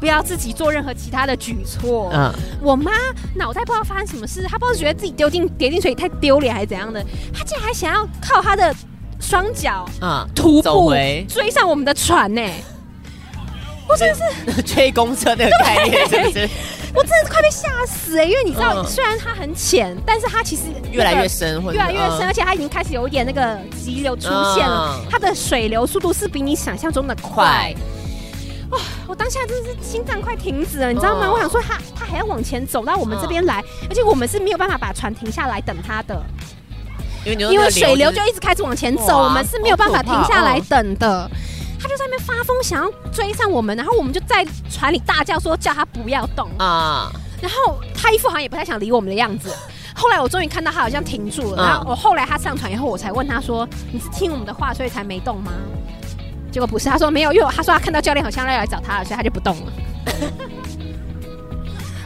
[0.00, 2.10] 不要自己做任何其他的举措。
[2.12, 2.90] 嗯，我妈
[3.36, 7.00] 脑袋不知道发生什么事，她不知道觉得自己丢进跌进水里太丢脸还是怎样的，
[7.32, 8.74] 她竟然还想要靠她的
[9.22, 10.92] 双脚啊徒步
[11.26, 12.62] 追上我们的船呢、欸。
[13.88, 14.14] 我真的
[14.52, 16.48] 是追 公车的概念，是不是？
[16.94, 18.22] 我真的是快被吓死！
[18.24, 25.00] 因为你知道，虽然它很浅，但是它其实越来越深，越来越深，而且它已经开始有一点那个急流出现了。
[25.10, 27.74] 它的水流速度是比你想象中的快。
[28.70, 28.78] 哇！
[29.06, 31.30] 我当下真的是心脏快停止了，你知道吗？
[31.30, 36.22] 我想说，它它还要往前走到我们这边来，而且我们是没有办法把船停下来等它的，
[37.24, 41.30] 因为因为水流就一直开始往前走，我们是没有办法停下来等的。
[41.80, 47.10] 他就在那边发疯，想要追上我们，然后我们就在船里大叫说叫他不要动啊。
[47.40, 49.52] 然后他一副好像也不太想理我们的样子。
[49.94, 55.50] 后来我终于看到他好像停住了，然后我后来他上船以后，我才问他说：“你是听我们的话所以才没动吗？”
[56.52, 59.72] 结果不是，他说没有，因为他说他看到教练好像要来找他了，所以他就不动了。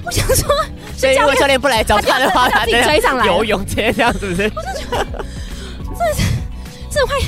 [0.07, 0.49] 我想说，
[0.97, 4.42] 所以如果教练不来找他的话，他自己追上来游泳，直接这样是不是？
[4.55, 6.23] 我就觉得，真的是，
[6.90, 7.21] 真的会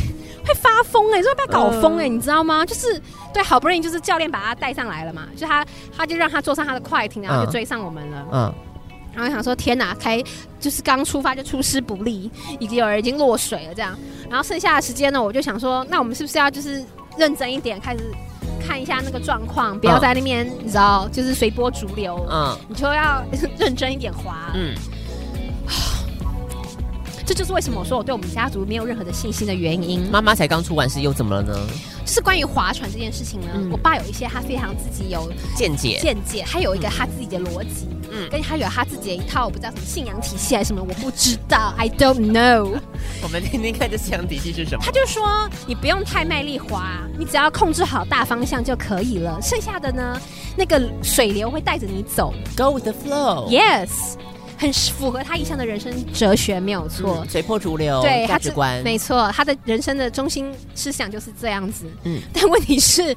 [0.46, 2.64] 会发疯哎、欸，就会被他搞疯哎、欸，你知道吗？
[2.64, 3.00] 就是
[3.34, 8.26] 对，好不容易就是教练把他带上来了嘛，就他他就让他坐上他的快艇，然后就追上我们了。
[8.32, 8.54] 嗯。
[9.14, 10.22] 然后想说天哪，开
[10.60, 13.98] 就是刚出发就出师不利，已经有人已经落水了这样。
[14.30, 16.84] 然后剩下的时间呢，我就想说，那我们是不是要就是
[17.16, 18.00] 认真一点，开始
[18.58, 22.26] 看一下那个状况，不要在那边、嗯、你知道，就是随波逐流。
[22.30, 23.22] 嗯，你就要
[23.58, 24.52] 认真一点滑。
[24.54, 24.74] 嗯。
[27.28, 30.00] 这就是为什么我说我对我们家族没有任何的信心的原因。
[30.10, 31.54] 妈妈才刚出完事，又怎么了呢？
[32.06, 42.80] 就是关于划船这件事情呢，嗯、我爸有一些他非常自己有见解，见解，他有一个他自己的逻辑，嗯，跟他有他自己的一套我不知道什么信仰体系还是什么，我不知道，I don't know。
[43.22, 44.82] 我们听听看这信仰体系是什么？
[44.82, 50.18] 他就说你不用太卖力划，你只要控制好大方向就可以了，剩下的呢，
[50.56, 53.50] 那个水流会带着你走，Go with the flow。
[54.58, 61.86] 很符合他一向的人生哲学，没有错，随波逐流，对价值观，没错，他的人生的中心思想就是这样子。
[62.02, 63.16] 嗯，但问题是，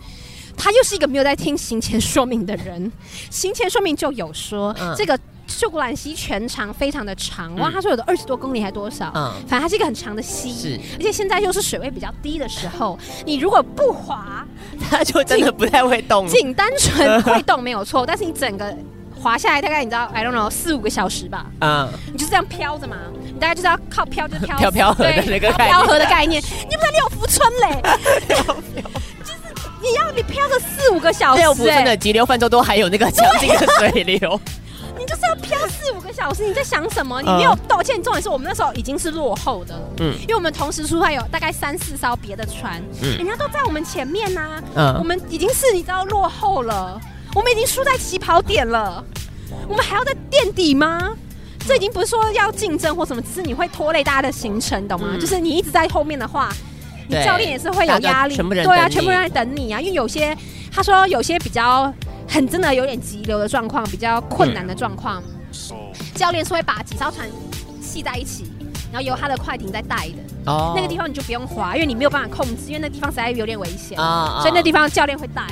[0.55, 2.91] 他又是一个没有在听行前说明的人。
[3.31, 9.11] 行前说明就有说，嗯、这个秀姑兰溪全长非常的长，哇，他说有的二十多公里还多少？
[9.15, 14.45] 嗯，反正它是一个很长的溪，是，而且现在又是水位比较低的时候，你如果不滑，
[14.79, 16.27] 它就真的不太会动。
[16.27, 18.77] 仅单纯会动没有错，但是你整个。
[19.21, 21.45] 滑下来大概你知道，I don't know，四五个小时吧。
[21.59, 26.41] 嗯，你就是这样飘着嘛，你大概就是要靠飘，就飘飘飘河的那个飘河的概念。
[26.41, 27.81] 你不是六福村嘞？
[29.23, 29.39] 就是
[29.81, 34.39] 你要你飘个四五个小时，六福村的急流泛舟都还有那个强劲的水流。
[34.97, 37.21] 你就是要飘四五个小时，你在想什么？
[37.21, 38.01] 你没有道歉。
[38.03, 46.99] 重点是我们那时候已经是落后的，嗯，因为我们同时出发有大概三四艘别的船，嗯，人家都在我们前面呐，嗯，我们已经是你知道落后了。
[47.33, 49.03] 我们已经输在起跑点了，
[49.67, 51.15] 我们还要再垫底吗？
[51.67, 55.09] 这已经不是说要竞争或什么，只是你会拖累大家的行程，懂吗？
[55.11, 56.51] 嗯、就是你一直在后面的话，
[57.07, 58.35] 你教练也是会有压力。
[58.35, 60.35] 对啊，全部人在等你啊，因为有些
[60.71, 61.93] 他说有些比较
[62.27, 65.21] 很真的有点急流的状况，比较困难的状况，
[65.71, 65.77] 嗯、
[66.15, 67.29] 教练是会把几艘船
[67.79, 68.51] 系在一起，
[68.91, 70.51] 然后由他的快艇在带的。
[70.51, 75.43] 哦，那个地方你就不用划，因为你没有办法控制，因为那地方实在有点危险，哦、所以那地方教练会带。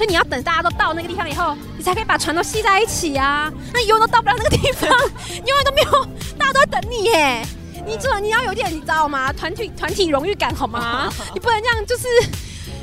[0.00, 3.52] 所以你要等大家都到那个地方以后，你才可以把船都系在一起啊！
[3.70, 4.88] 那永远都到不了那个地方，
[5.28, 6.06] 你 永远都没有，
[6.38, 7.44] 大家都在等你耶！
[7.84, 9.30] 你这你要有点，你知道吗？
[9.30, 11.12] 团体团体荣誉感好吗？
[11.34, 12.08] 你不能这样，就是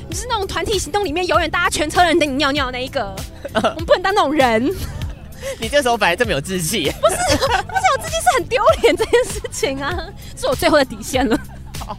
[0.08, 3.16] 你是那种团体行动里面永远大家全车人等你尿尿的那一个，
[3.56, 4.72] 我们不能当那种人。
[5.60, 9.92] 你这时候本来这么有志气，不是不是有志气是很丢脸这件事情啊，
[10.40, 11.36] 是我最后的底线了。
[11.80, 11.98] 好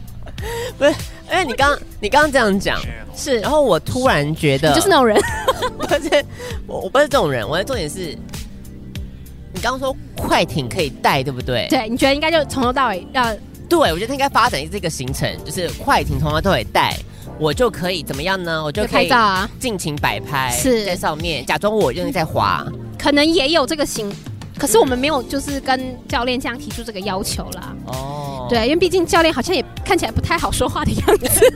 [0.77, 0.95] 不是，
[1.31, 2.79] 因为你刚你刚刚这样讲
[3.15, 5.19] 是，然后我突然觉得你就是那种人，
[5.77, 6.25] 不是
[6.65, 8.17] 我我不是这种人，我的重点是，
[9.53, 11.67] 你刚刚说快艇可以带，对不对？
[11.69, 13.35] 对，你觉得应该就从头到尾要？
[13.67, 16.97] 对，我觉得他应该发展这个行程，就是快艇从头到尾带，
[17.37, 18.63] 我就可以怎么样呢？
[18.63, 22.65] 我就可以拍照啊，尽情摆拍，是在上面假装我就是在滑，
[22.97, 24.11] 可能也有这个行。
[24.59, 27.73] 可是我们没有，就是跟教练这样提出这个要求啦。
[27.87, 31.53] 哦，对，因为毕竟教练好像也看起来不太好说话的样子，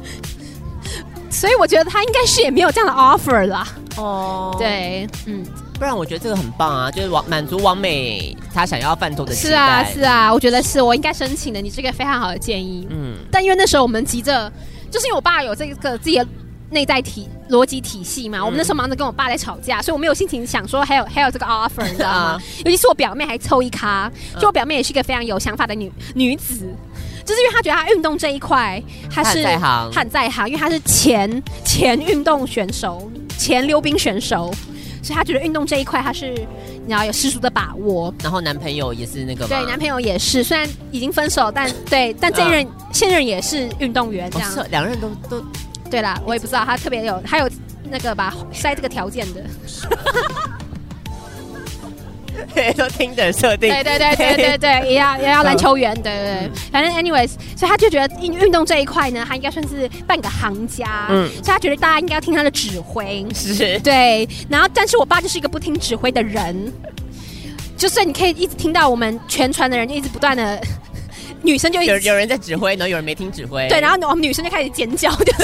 [1.30, 3.68] 所以我觉得他应该是也没有这样的 offer 啦。
[3.98, 9.50] 哦，对，嗯，不然我觉得这个很棒啊，就是完满足王美他想要饭桌的期待。
[9.50, 12.86] 是啊，是啊，我觉得是我应该申请的，你这个非常好的建议。
[12.88, 14.50] 嗯，但因为那时候我们急着，
[14.90, 16.26] 就是因为我爸有这个自己的。
[16.70, 22.40] 内在体逻辑体系嘛，嗯、我们那时候忙着跟我爸在吵架，所以我没有心情想说还有还有这个 offer，你知道吗？
[22.64, 26.72] 尤其是我表妹还凑一咖，就我表妹也是一个非常有想法的女女子，
[27.24, 34.54] 就是因为她觉得她运动这一块她是在行，她很在行，因为她是前前运动选手，前溜冰选手，
[35.02, 36.32] 所以她觉得运动这一块她是
[36.86, 38.14] 你要有十足的把握。
[38.22, 45.44] 然后男朋友也是那个，对，男朋友也是，虽然已经分手，但对，但这一任、嗯、现任也是运动员，这样，两、哦、人都都。
[45.90, 47.50] 对啦，我也不知道他特别有，他有
[47.90, 49.42] 那个吧，塞这个条件的。
[52.54, 53.68] 对，都听的设定。
[53.68, 56.50] 对对对对对对，也要也要篮球员，对对对。
[56.72, 61.06] 反正 anyways，所以他就觉得运运动这一块呢，他应该算是半个行家。
[61.10, 61.28] 嗯。
[61.28, 63.26] 所以他觉得大家应该要听他的指挥。
[63.34, 63.78] 是。
[63.80, 64.26] 对。
[64.48, 66.72] 然后，但是我爸就是一个不听指挥的人，
[67.76, 70.60] 就是你可以一直听到我们全船的人一直不断的。
[71.42, 73.68] 女生就有有人在指挥，然后有人没听指挥。
[73.68, 75.42] 对，然后我们女生就开始尖叫，就是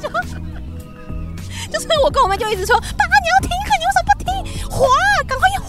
[0.00, 0.10] 说，
[1.72, 4.70] 就是我跟我妹就一直说：“爸，你要听课，你为什么不听？
[4.70, 4.86] 滑，
[5.26, 5.66] 赶快滑！”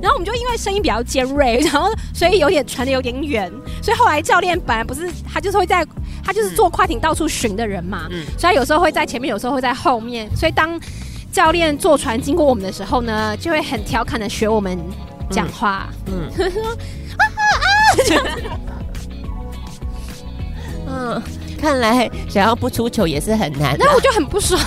[0.00, 3.50] 然后我们就因为声音比较尖锐，然后所以有点传的有点远。
[3.82, 5.86] 所以后来教练本来不是他就是会在
[6.24, 10.28] 他就是坐快艇到处巡的人嘛，嗯，所以他有时候会在前面，有时候会在后面。
[10.36, 10.80] 所以当
[11.32, 14.78] 教练坐船经过我们的时候呢，就会很调侃的学我们
[15.30, 16.28] 讲话，嗯，
[20.86, 21.22] 嗯，
[21.58, 24.60] 看来想要不出糗也是很难，啊，那我就很不爽。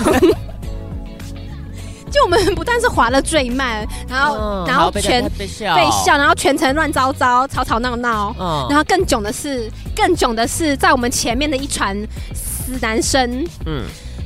[2.11, 5.75] 就我们不但是划了最慢，然后、嗯、然后全被，被笑，
[6.17, 11.93] 然后全程乱糟糟、吵吵闹闹，嗯、然后更囧的是，更囧的是，在我们前面的一船
[12.33, 13.83] 死男生，嗯，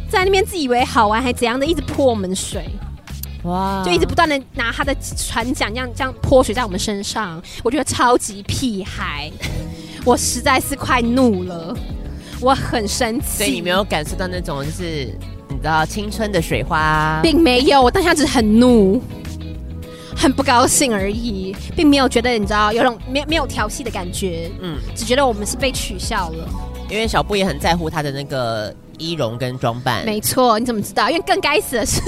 [0.07, 2.69] 在那边自以为好玩还怎样的，一直泼我们水，
[3.43, 9.31] 哇，就一直不断的拿他的船桨这样这样泼水在我们身上，我觉得超级屁孩，
[10.05, 11.75] 我实在是快怒了，
[12.41, 15.13] 我很生气，所以你没有感受到那种就是。
[15.51, 19.01] 你知道青春的水花，并没有，我当下只是很怒，
[20.15, 26.47] 很不高兴而已，并没有觉得你知道有种没没有调戏的感觉，嗯，只觉得我们是被取笑了。
[26.87, 31.09] 因为小布也很在乎他的那个仪容跟装扮，没错，你怎么知道？
[31.09, 31.99] 因为更该死的是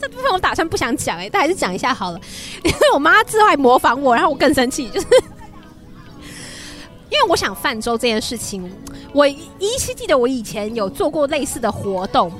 [0.00, 2.20] 这部分我打算不想讲哎、欸，但还是讲一下好了，
[2.64, 5.06] 因 为我妈之后还模仿我，然后我更生气，就是
[7.10, 8.70] 因为我想泛舟这件事情。
[9.12, 12.30] 我依稀记得我以前有做过类似的活动，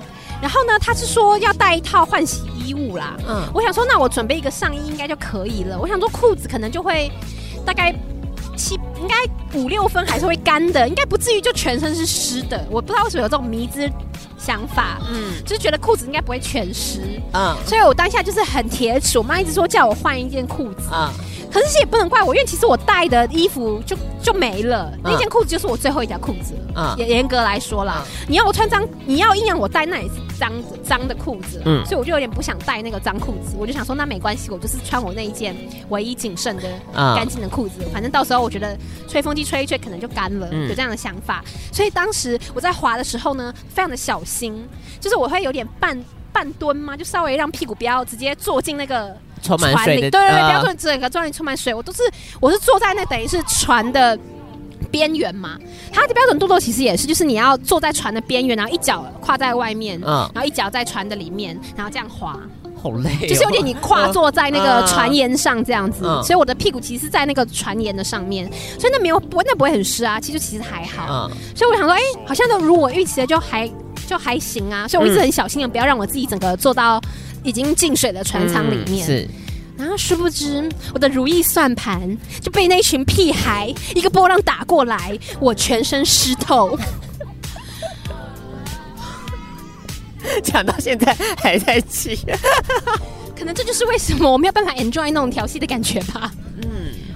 [0.41, 3.17] 然后呢，他是说要带一套换洗衣物啦。
[3.29, 5.77] 嗯，我想说，那我准备一个上衣应该就可以了。
[5.77, 7.11] 我想说，裤子可能就会
[7.67, 7.93] 大概
[8.61, 12.63] 七，应该五六分还是会干的，应该不至于就全身是湿的。
[12.71, 13.91] 我不知道为什么有这种迷之
[14.39, 17.01] 想法，嗯，就是觉得裤子应该不会全湿，
[17.33, 19.19] 嗯，所以我当下就是很铁齿。
[19.19, 21.40] 我妈一直说叫我换一件裤子，啊、嗯。
[21.51, 26.55] 可是这也不能怪我，因为其实我带的衣服就就没了，那件裤子就是我最后一条裤子。
[26.77, 30.53] 嗯，严格来说啦，嗯、你要我穿脏，你要硬让我带，那也是脏
[30.85, 31.61] 脏的裤子。
[31.65, 35.57] 嗯，所以我就有点不想带那个脏裤子，我就想说那没关系，我就是穿我那一件
[35.89, 36.63] 唯一仅剩的
[36.95, 41.45] 干净的裤子，反正到时候我觉得吹风机吹一吹可能就干了，有这样的想法。
[41.73, 44.65] 所以当时我在滑的时候呢，非常的小心，
[45.01, 46.01] 就是我会有点半
[46.33, 49.17] 半蹲吗，就稍微让屁股不要直接坐进那个。
[49.43, 52.03] 充满水的，对对对，不要说整个船里充满水，我都是
[52.41, 54.15] 我是坐在那等于是船的
[54.91, 55.59] 边缘嘛。
[55.91, 62.39] 它的标准动作其实也是，就是你要坐在船的边缘，然后一脚跨在外面，嗯，然后一脚在船的里面，然后这样滑，
[62.83, 68.45] 好累，就是有点你跨坐在那个船沿上这样子，所以我的屁股其实是在那个船沿的上面，
[68.79, 73.67] 所以那没有不那不会很湿啊，其实其实还好，所以我想说，哎，好像都如我预期的就还
[74.11, 77.01] 就还行啊，所以我一直很小心的不要让我自己整个坐到。
[77.43, 79.27] 已经进水的船舱里面，嗯、是，
[79.79, 86.79] 然后殊不知我的如意算盘就被那群屁孩一个波浪打过来，我全身湿透。
[90.45, 92.15] 讲到现在还在气，
[93.35, 96.31] 可能这就是为什么我没有办法 enjoy 那种调戏的感觉吧。
[96.59, 96.69] 嗯，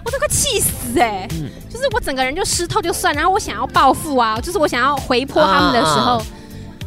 [0.07, 1.30] 我都快气死哎、欸！
[1.33, 6.16] 嗯、就是我整个人就湿透就算，然后我想要报复啊，就是我想要回泼他们的时候。
[6.16, 6.26] 嗯嗯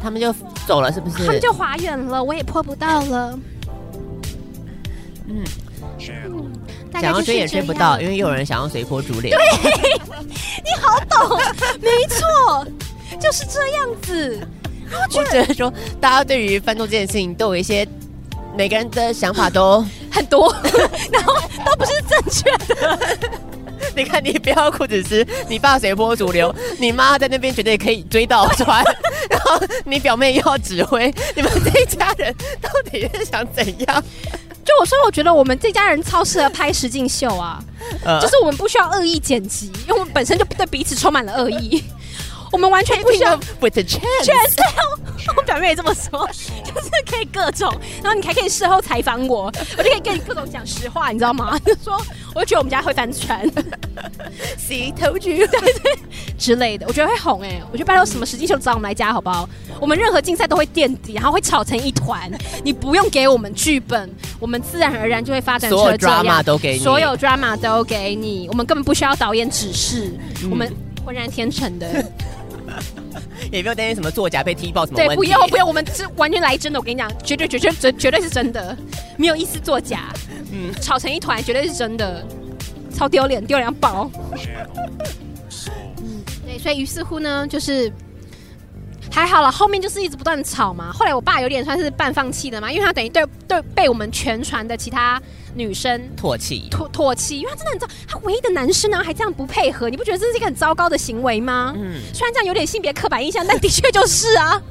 [0.02, 0.34] 他们就
[0.66, 1.18] 走了，是不是？
[1.18, 3.38] 他们就滑远了，我也泼不到了。
[5.26, 5.44] 嗯，
[6.92, 9.30] 想要追也追不到，因为又有人想要随波逐流。
[9.30, 9.38] 对，
[10.64, 11.38] 你好懂，
[11.80, 12.66] 没错，
[13.20, 14.40] 就是这样子。
[14.90, 17.86] 我觉得说，大家对于翻桌这件事情都有一些，
[18.56, 20.54] 每个人的想法都 很多，
[21.12, 21.34] 然后
[21.64, 22.98] 都不是正确的。
[24.02, 28.84] 你看，你不要裤子湿，你爸随波逐流，你妈在那边绝对可以追到穿，
[29.28, 34.04] 然后你表妹又要指挥，你们这一家人到底是想怎样？
[34.64, 37.58] 就我说，我觉得我们这家人超适合拍实境秀啊，
[38.04, 41.82] 呃、就是我们不需要恶意剪辑，因为我们本身就对彼此充满了恶意。
[42.52, 44.02] 我们完全不需要，with the chance，
[45.36, 46.26] 我表妹也这么说，
[46.64, 51.58] 就是可以各种，然后你还可以事后采访我，我就可以跟你各种讲实话，你知道吗？
[51.64, 52.00] 就说
[52.34, 53.46] 我就觉得我们家会翻船
[54.58, 55.98] ，See told you，对对
[56.38, 59.48] 之类的，我觉得会红哎、欸，我觉得拜托什么实境秀找我们来加好不好？
[59.80, 62.30] 我们任何竞赛都会垫底，然后会吵成一团，
[62.64, 70.72] 你不用给我们剧本，我们自然而然就会发展成这样，所有 drama 都给你，所有 drama 都给你，我们根本不需要导演指示，嗯、我们
[71.04, 72.04] 浑然天成的。
[73.50, 74.96] 也不用担心什么作假被踢爆什么。
[74.96, 76.78] 对，不用不用，我们是完全来真的。
[76.78, 78.76] 我跟你讲，绝对绝对绝绝对是真的，
[79.16, 80.12] 没有一丝作假。
[80.52, 82.24] 嗯，吵成一团，绝对是真的，
[82.94, 84.10] 超丢脸，丢脸爆。
[85.98, 87.92] 嗯，对，所以于是乎呢，就是。
[89.10, 90.92] 还好了，后面就是一直不断吵嘛。
[90.92, 95.20] 后来我爸有点算是半放弃的嘛，因为他等于对对被我们全船的其他
[95.54, 101.72] 女生唾弃，唾唾弃，因为他真的很糟，他唯一的男生呢还这样不配合，你不觉得这是一个很糟糕的行为吗？
[101.76, 104.62] 嗯，虽然这样有点性别刻板印象，但的确就是啊。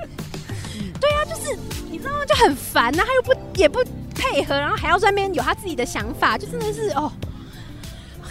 [1.00, 1.58] 对啊，就是
[1.90, 2.18] 你知道吗？
[2.26, 3.82] 就很烦呐，他又不也不
[4.14, 7.10] 配合，然后还要在那边有他自己的想法，就真的是哦，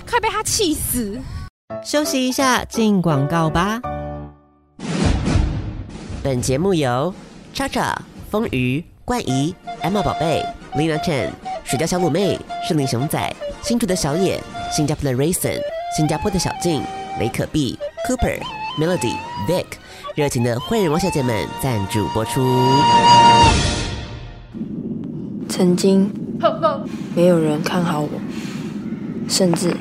[0.07, 1.19] 快被他气死。
[1.83, 3.81] 休息一下，进广告吧。
[6.29, 7.11] 本节目由
[7.55, 7.91] Cha Cha
[8.29, 9.51] 丰鱼冠仪、
[9.81, 11.31] Emma 宝贝、Lina Chen、
[11.63, 14.39] 水饺小卤妹、士林熊仔、新竹的小野、
[14.71, 15.59] 新加坡的 Rayson、
[15.97, 16.83] 新加坡的小静、
[17.19, 18.39] 雷可碧、Cooper、
[18.79, 19.15] Melody、
[19.47, 19.65] Vic，
[20.13, 22.41] 热情的坏人王小姐们赞助播出。
[25.49, 26.13] 曾经，
[27.15, 28.09] 没有人看好我，
[29.27, 29.75] 甚至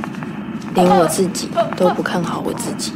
[0.75, 2.95] 连我自己都不看好我自己。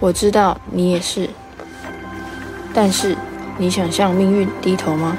[0.00, 1.28] 我知道你也是，
[2.72, 3.14] 但是
[3.58, 5.14] 你想向命运低头吗？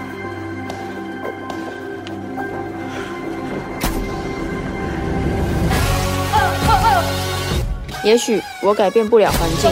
[8.03, 9.71] 也许我改变不了环境，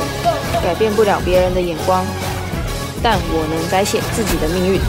[0.63, 2.05] 改变不了别人的眼光，
[3.01, 4.79] 但我能改写自己的命运。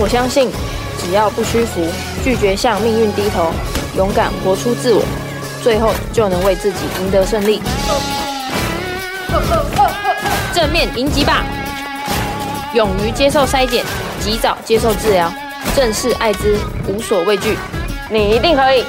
[0.00, 0.50] 我相信，
[0.98, 1.86] 只要不屈服，
[2.24, 3.52] 拒绝向命运低头，
[3.94, 5.04] 勇敢活出自我，
[5.62, 7.60] 最后就能为自己赢得胜利。
[10.56, 11.44] 正面迎击吧！
[12.72, 13.84] 勇于接受筛检，
[14.20, 15.30] 及早接受治疗，
[15.74, 17.58] 正视艾滋，无所畏惧。
[18.08, 18.82] 你一定可以！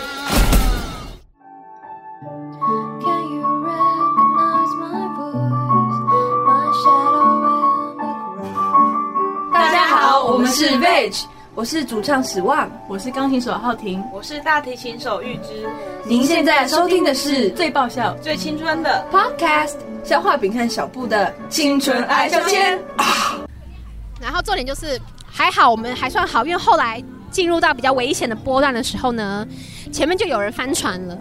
[9.52, 11.22] 大家好，我们是 Veg，
[11.58, 15.68] 我是主唱史旺，我是钢琴手浩廷，我是大提琴手玉芝。
[16.06, 19.74] 您现在收听的是最爆笑、最青春的 Podcast。
[20.04, 23.42] 消化饼和小布的青春爱消遣啊！
[24.22, 29.44] 然后重点就是还好，我们还算好，因为后来进入到比较危险的波段的时候呢，
[29.92, 31.18] 前面就有人翻船了。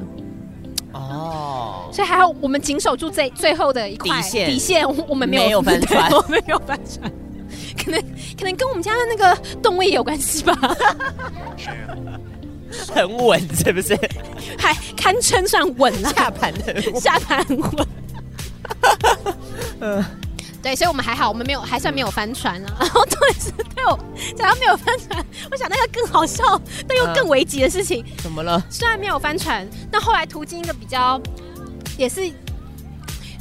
[0.93, 7.11] 哦，所以还好，我们紧守住这最后的一块底线，底线我们没有，没有翻船，我们没有翻船，
[7.87, 8.03] 可能
[8.37, 10.55] 可能跟我们家的那个动位也有关系吧。
[12.93, 13.97] 很稳是不是？
[14.59, 17.89] 还堪称算稳了，下盘的 下盘很稳。
[19.81, 20.05] 嗯，
[20.63, 22.77] 对，所以我们还好，我们没有，还算没有翻船啊。
[22.81, 23.99] 然后重点是，对我
[24.37, 28.05] 假如没有翻船，我想那个更好笑，但又更危急的事情。
[28.19, 28.63] 怎么了？
[28.69, 31.21] 虽然没有翻船，但后来途经一个比较，
[31.97, 32.31] 也是。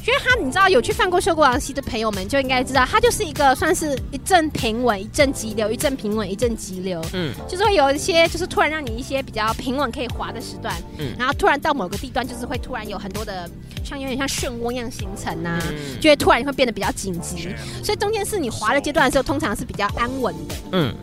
[0.06, 7.04] 因为他，你知道有去犯过秀姑峦溪的朋友们就应该知道，他就是一个算是一阵平稳，一阵急流，一阵平稳，一阵急流。
[7.12, 13.50] 嗯，就是会有一些，就是突然让你一些比较平稳可以滑的时段，嗯，然后突然到某个地段，就是会突然有很多的，
[13.84, 17.48] 像有点像漩涡一样形成呐、啊，嗯、就会突然会变得比较紧急。
[17.82, 20.54] 所以中间是你滑的阶段的时候，通常是比较安稳的。
[20.70, 20.94] 嗯，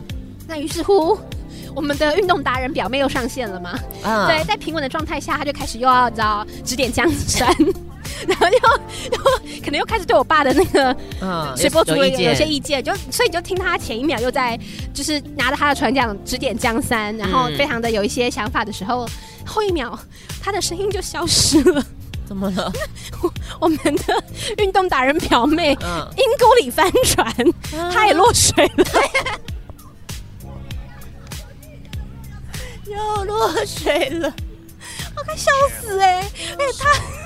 [0.48, 1.18] 那于是乎，
[1.76, 3.78] 我们的运动达人表妹又上线了嘛？
[4.02, 7.54] 啊，对，在平稳的状态下，他就开始又要知道指点江山。
[8.26, 8.58] 然后又，
[9.12, 9.30] 然后
[9.64, 10.96] 可能又开始对我爸的那个
[11.56, 14.58] 随波逐流有些意见，就所以你就听他前一秒又在
[14.92, 19.08] 就是拿着他的船桨指点江山，然后非常的有一些想法的时候，
[19.46, 19.98] 后一秒
[20.42, 21.84] 他的声音就消失了。
[22.26, 22.72] 怎么了？
[23.22, 24.24] 我，我们的
[24.56, 27.30] 运动达人表妹，阴沟里翻船，
[27.92, 28.84] 他也落水了，
[32.88, 34.32] 又落水了，
[35.14, 36.22] 我快笑死哎！
[36.58, 37.23] 哎他。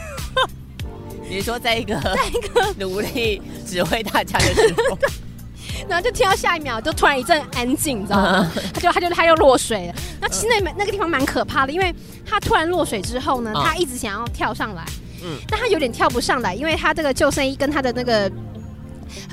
[1.29, 4.99] 你说在一个在一个努力指挥大家的时候，
[5.89, 8.51] 然后就听到下一秒就突然一阵安静，你知道吗？
[8.75, 9.95] 他就他就他又落水了。
[10.21, 11.95] 那其实那那个地方蛮可怕的，因为
[12.27, 14.85] 他突然落水之后呢，他一直想要跳上来，
[15.23, 18.31] 嗯，但他有点跳不上来，因为他这个救生衣跟他的那个，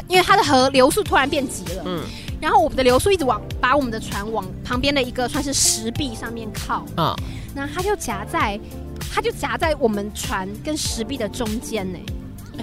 [0.07, 2.03] 因为他的河流速突然变急了，嗯，
[2.41, 7.15] 然后我们的流速一直往把我们的船往旁边的一个算是石壁上面靠，啊，
[7.55, 8.59] 那他就夹在。
[9.13, 11.99] 它就夹在我们船跟石壁的中间呢，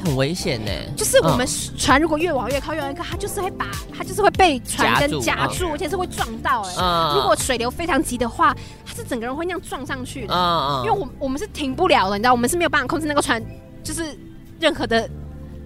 [0.04, 0.70] 很危险呢。
[0.96, 3.66] 就是我们船如果越往越靠，越往越靠，它就是会把
[3.96, 6.62] 它就是会被船跟夹住，而且是会撞到。
[6.62, 10.82] 哎，如果水流非常急的话，它是整个人会那样撞上去的。
[10.84, 13.42] 因为我我们是停不了的，你知道，我们是没有办法控制那个船，
[13.82, 14.16] 就是
[14.60, 15.08] 任何的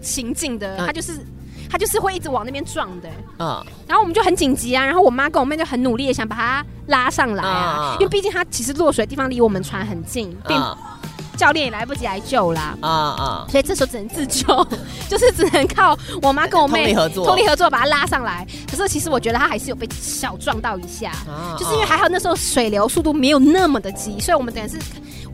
[0.01, 1.25] 行进的，它就是。
[1.71, 3.09] 他就是会一直往那边撞的，
[3.39, 10.61] 嗯，然后我们就很紧急啊，然后我妈跟我妹就很努力的想把他拉上来啊，因为毕竟他其实落水的地方离我们船很近，并
[11.37, 14.47] 教练也来不及来救啦，啊啊，所以这时候只能自救，
[15.07, 18.47] 就是只能靠我妈跟我妹 通力合作，通力合作把他拉上来。
[18.71, 21.13] 可是其实我觉得他还是有被小撞到一下，
[21.59, 24.79] 就是因为还好那时候水流速度没有那么的急，所以我们等于是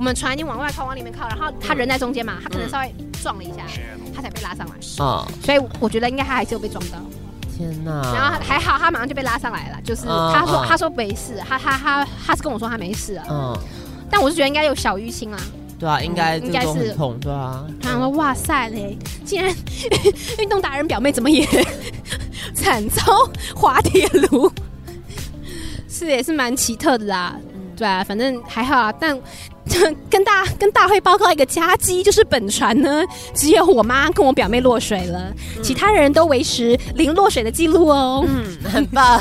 [0.03, 2.93] 我们船已经往外靠，往里面靠，然后他人在中间嘛，他可能稍微
[3.23, 3.63] 撞了一下。
[4.13, 6.99] 他才被拉上来啊，所以我觉得应该他还是有被撞到。
[7.57, 8.03] 天哪！
[8.13, 9.79] 然后还好，他马上就被拉上来了。
[9.85, 13.25] 就是他说他说没事，他他他他是跟我说他没事啊。
[13.31, 13.57] 嗯，
[14.11, 15.39] 但我是觉得应该有小淤青啦。
[15.79, 17.17] 对啊，应该应该是痛。
[17.21, 17.65] 对啊。
[17.81, 19.55] 他说哇塞嘞，竟然
[20.41, 21.47] 运动达人表妹怎么也
[22.57, 23.05] 惨遭
[23.55, 24.51] 滑铁卢，
[25.89, 27.37] 是也是蛮奇特的啦。
[27.77, 29.19] 对啊，反正还好啊，但
[30.11, 33.03] 跟大跟大会报告一个佳绩，就是本船呢
[33.35, 38.25] 只有我妈跟我表妹落水了，嗯、其他人都维持零落水的记录哦。
[38.27, 39.21] 嗯，很棒。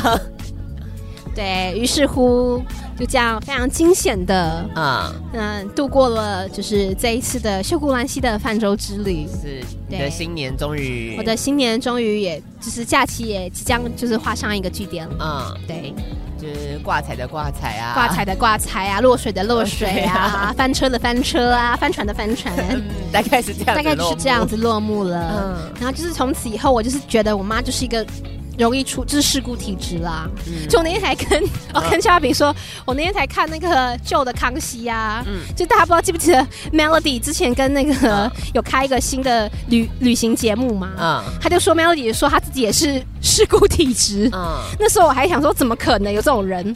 [1.36, 2.62] 对，于是乎。
[3.00, 9.26] 就这样非常惊险的，啊嗯，度过了就是这一次的秀姑兰溪的泛舟之旅。
[9.42, 15.56] 是，你的新年终于，我的新年终于也就是假期也即将就是画上一个句点了。
[15.58, 15.96] 嗯，对，
[16.42, 22.56] 就是挂彩的挂彩啊，挂彩的挂彩啊，落水的落水啊， 翻车的翻车啊，翻船的翻船，
[23.14, 25.56] 大概是这样，大概就是这样子落幕了。
[25.70, 28.04] 嗯，然后就是从此以后，我就是觉得我妈就是一个。
[28.62, 31.42] 容易出就是事故体质啦，嗯、就我那天还跟
[31.74, 32.56] 我、 哦、跟肖亚平说，
[32.86, 46.76] 我那天才看那个旧的康熙啊，嗯，就大家不知道记不记得 Melody 之前跟那个、嗯、有开一个新的旅旅行节目嘛，嗯，他就说 Melody 说他自己也是事故体质，嗯，那时候我还想说怎么可能有这种人，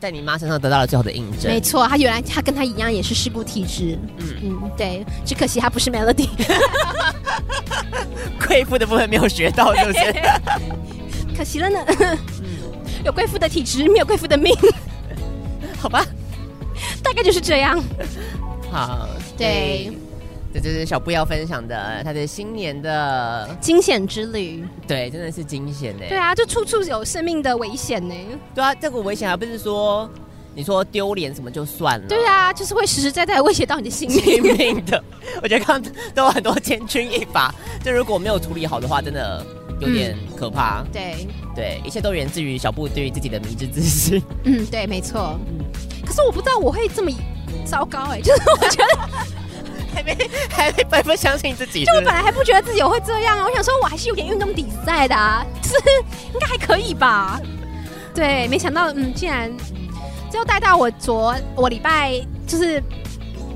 [0.00, 6.28] 在你妈身上得到了最好的印证，没错，她原来她跟她一样也是事故体质，嗯嗯，对，只可惜她不是 Melody。
[8.46, 9.98] 贵妇的部分没有学到，是不是？
[11.36, 11.78] 可惜了呢。
[13.04, 14.54] 有贵妇的体质，没有贵妇的命。
[15.78, 16.04] 好吧，
[17.02, 17.82] 大概就是这样。
[18.70, 19.92] 好，对，
[20.52, 24.64] 这就是小布要分享的他的新年的惊险之旅。
[24.86, 26.04] 对，真的是惊险呢。
[26.08, 28.14] 对啊，就处处有生命的危险呢。
[28.54, 30.08] 对啊，这个危险还不是说。
[30.54, 35.00] 你说丢脸什么就算了，对啊，就是会实实在在威胁到你的性命的。
[35.40, 39.46] 我觉得刚刚都有很多千钧一发，就如果没有处理好的话，真的
[39.78, 40.80] 有点可怕。
[40.80, 44.20] 嗯、对对，一切都源自于小布对于自己的迷之自信。
[44.42, 45.38] 嗯，对，没错。
[45.46, 45.64] 嗯，
[46.04, 47.10] 可是我不知道我会这么
[47.64, 48.98] 糟糕哎、欸，就是我觉得
[49.94, 50.16] 还没
[50.50, 51.84] 还没百分相信自己。
[51.84, 55.74] 就我本来还不觉得自己会这样啊，我想说我还是有点运动底子在的啊，是
[56.32, 57.40] 应该还可以吧。
[58.14, 59.50] 对，没想到嗯，竟然。
[60.30, 62.82] 就带到我昨我礼拜就是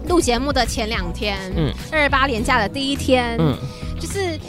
[0.09, 3.55] 录节目的前两天，嗯，二八连假的第一天，嗯，
[4.01, 4.41] 就是，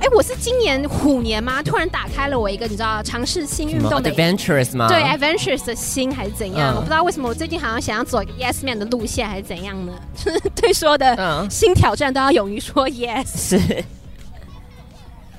[0.00, 1.62] 哎、欸，我是今年虎年吗？
[1.62, 4.88] 突然打开了我一个你知道尝试新运动的 adventurous 吗？
[4.88, 6.72] 对，adventurous 的心还是怎样？
[6.72, 9.92] 嗯、我不知道为什么我最近好像想要走一个 yes man 的路线还是怎样呢？
[10.16, 13.26] 就是 对说的新挑战都要勇于说 yes。
[13.36, 13.58] 是，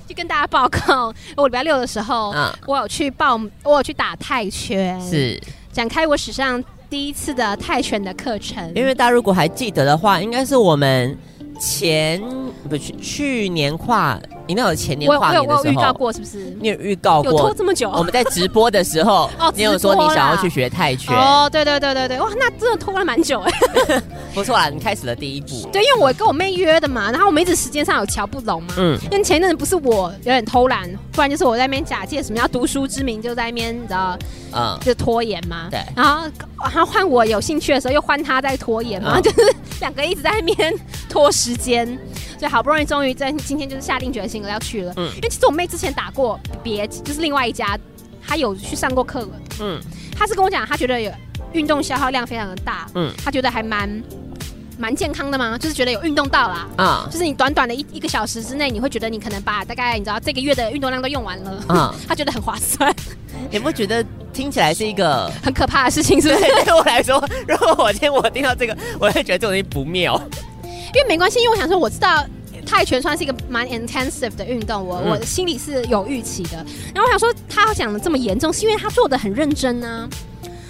[0.08, 5.42] 就跟大家报告，我礼拜六的时候，嗯，我有去报，我有去打泰拳，是。
[5.72, 11.18] 展开我史上第一次的泰拳的课程，因为大家如果还记得的话，应该是我们
[11.60, 12.22] 前
[12.70, 14.22] 不去去年跨。
[14.52, 16.54] 你那有前年跨年的时候，我有预告过是不是？
[16.60, 17.32] 你有预告过？
[17.32, 17.90] 有拖这么久？
[17.90, 21.16] 我们在直播的时候， 哦，你有说你想要去学泰拳？
[21.16, 23.52] 哦，对对对对对，哇，那真的拖了蛮久哎。
[24.36, 25.70] 不错啦，你开始了第一步。
[25.72, 28.74] 对，因为我跟我妹约的嘛，然后我们一直时间上有瞧不拢嘛。
[28.76, 29.00] 嗯。
[29.10, 34.18] 因为前一阵子不是我有点偷懒，不然就是我在那边假借什么要读书之名，就在那边你知道，
[34.52, 35.70] 嗯，就拖延嘛。
[35.72, 35.80] 对。
[35.96, 36.28] 然后，
[36.62, 40.74] 然后换我有兴趣的时候，又换他在拖延嘛， 就是两个一直在那边
[41.08, 41.98] 拖时间。
[42.40, 47.78] 所以好不容易终于在今天就是下定决心了要去了，嗯，因为其实我妹之前打过别就是另外一家，
[48.26, 49.30] 她有去上过课了，
[49.60, 49.80] 嗯，
[50.18, 51.12] 她是跟我讲，她觉得有
[51.54, 54.04] 运动消耗量非常的大，嗯，她觉得还蛮
[54.78, 62.94] 蛮健康的嘛，就是觉得有运动到啦，啊，就是你短短的一一个小时之内，你会觉得你可能把大概你知道这个月的运动量都用完了，啊， 她觉得很划算，
[63.52, 66.20] 你不觉得听起来是一个很可怕的事情？
[66.22, 66.42] 是不是？
[66.66, 70.20] 对我来说，如果我今天我听到这个，我会觉得这种东西不妙。
[70.94, 72.26] 因为没关系，因为我想说，我知道
[72.66, 76.58] 泰拳算是一个蛮 intensive 的运动，我、嗯、我心里是有预期的。
[76.94, 80.10] 然后我想说，他讲的这么严重，是因为他做的很认真呢、啊，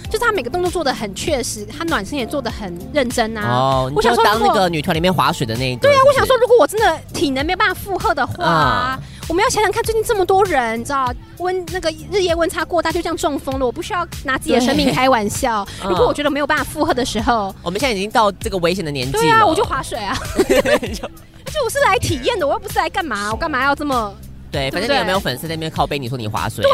[0.06, 3.48] 就是他每个动作做的很确实，他暖身也做的很认真啊。
[3.48, 8.98] 哦，我想说，当那个女团里面划水的那一个，对啊，我想说，如果我真的体能没有办法负荷的话。
[9.00, 13.64] 嗯我们要想想看，最近这么多人，你知道温那个日夜温差过大，就这样中风了。
[13.64, 15.66] 我不需要拿自己的生命开玩笑。
[15.88, 19.22] 如果我觉得没有办法负荷的时候，我们现在已经到这个危险的年纪了。
[19.22, 20.14] 对啊，我就划水啊。
[20.38, 23.30] 而且我是来体验的，我又不是来干嘛？
[23.30, 24.14] 我干嘛要这么？
[24.50, 25.98] 对，反正你有没有粉丝在那边靠背？
[25.98, 26.62] 你说你划水？
[26.62, 26.70] 对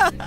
[0.00, 0.12] 呀。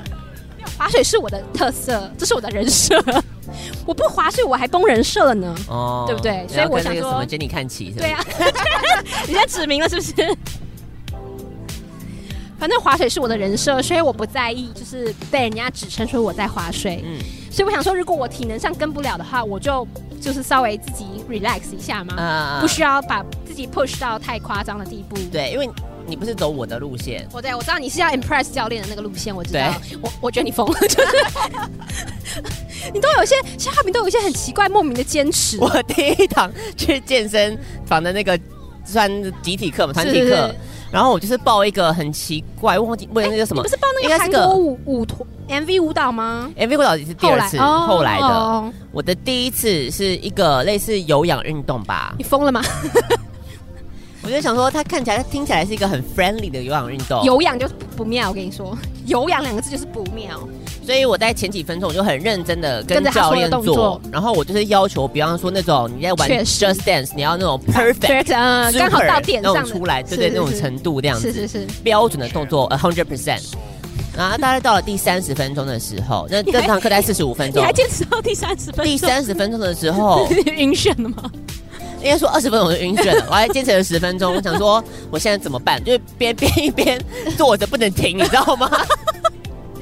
[0.78, 3.04] 划水是我的特色，这是我的人设。
[3.88, 5.56] 我不划水，我还崩人设了呢。
[5.68, 6.46] 哦，对不对？
[6.48, 7.90] 所以我想说，什么接你看齐？
[7.98, 8.24] 对啊。
[9.26, 10.14] 你现在指明了是不是？
[12.60, 17.04] 反正划水是我的人设，所以我不在意，就是被人家指称说我在划水。
[17.06, 17.20] 嗯，
[17.52, 19.88] 所以我想说，如果我体能上跟不了的话，我就
[20.20, 25.16] 就是稍微自己 relax 一下嘛，嗯、不需要把自己 push 到太夸张的地步。
[25.32, 25.70] 对，因为
[26.08, 27.28] 你不是走我的路线。
[27.32, 29.60] 我对，我知道你是要 impress 教练的那个路线，我知道。
[29.88, 31.26] 对我我觉得你疯了， 就是
[32.92, 35.60] 你都有一些，其实哈平都有一些很奇怪莫名的坚持。
[35.60, 37.56] 我第一堂去健身
[37.86, 38.40] 房的那个
[38.84, 39.12] 算
[39.44, 40.56] 集体课嘛，团体课。
[40.92, 48.74] 然后我就是报一个很奇怪，忘记问那个什么，欸、不是报那个韩国舞舞团 MV 舞蹈吗？MV 舞蹈也是第二次，后来，哦、后来的。
[48.92, 52.14] 我的第一次是一个类似有氧运动吧？
[52.18, 52.62] 你疯了吗？
[54.24, 57.24] 我就想说，它看起来、听起来是一个很 friendly 的有氧运动。
[57.24, 57.66] 有氧就
[57.96, 60.38] 不妙，我跟你说，有氧两个字就是不妙。
[60.88, 73.44] 所以我在前几分钟我就很认真的跟教练做，然后我就是要求，比方说那种你在玩 Just Dance，你要那种 perfect，嗯，刚好到点上出来，对对，那种程度这样子，是是是，标准的动作 a hundred percent。
[74.16, 78.86] 然后大概到了第三十分钟的时候，那这堂课才四十五分钟，你还坚持到第三十分钟？
[78.86, 80.26] 第三十分钟的时候
[80.56, 81.30] 晕眩了吗？
[82.02, 84.34] 应该说二十分钟我就晕眩了， 我还坚持了十分钟。
[84.34, 84.82] 我想说
[85.12, 85.84] 我现在怎么办？
[85.84, 86.98] 就是边边一边
[87.38, 88.72] 坐着不能停，你知道吗？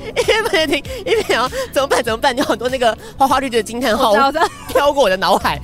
[0.10, 2.04] 一边停，一边想怎么办？
[2.04, 2.36] 怎么办？
[2.38, 4.14] 有很多那个花花绿绿的惊叹号
[4.68, 5.60] 飘过我的脑海，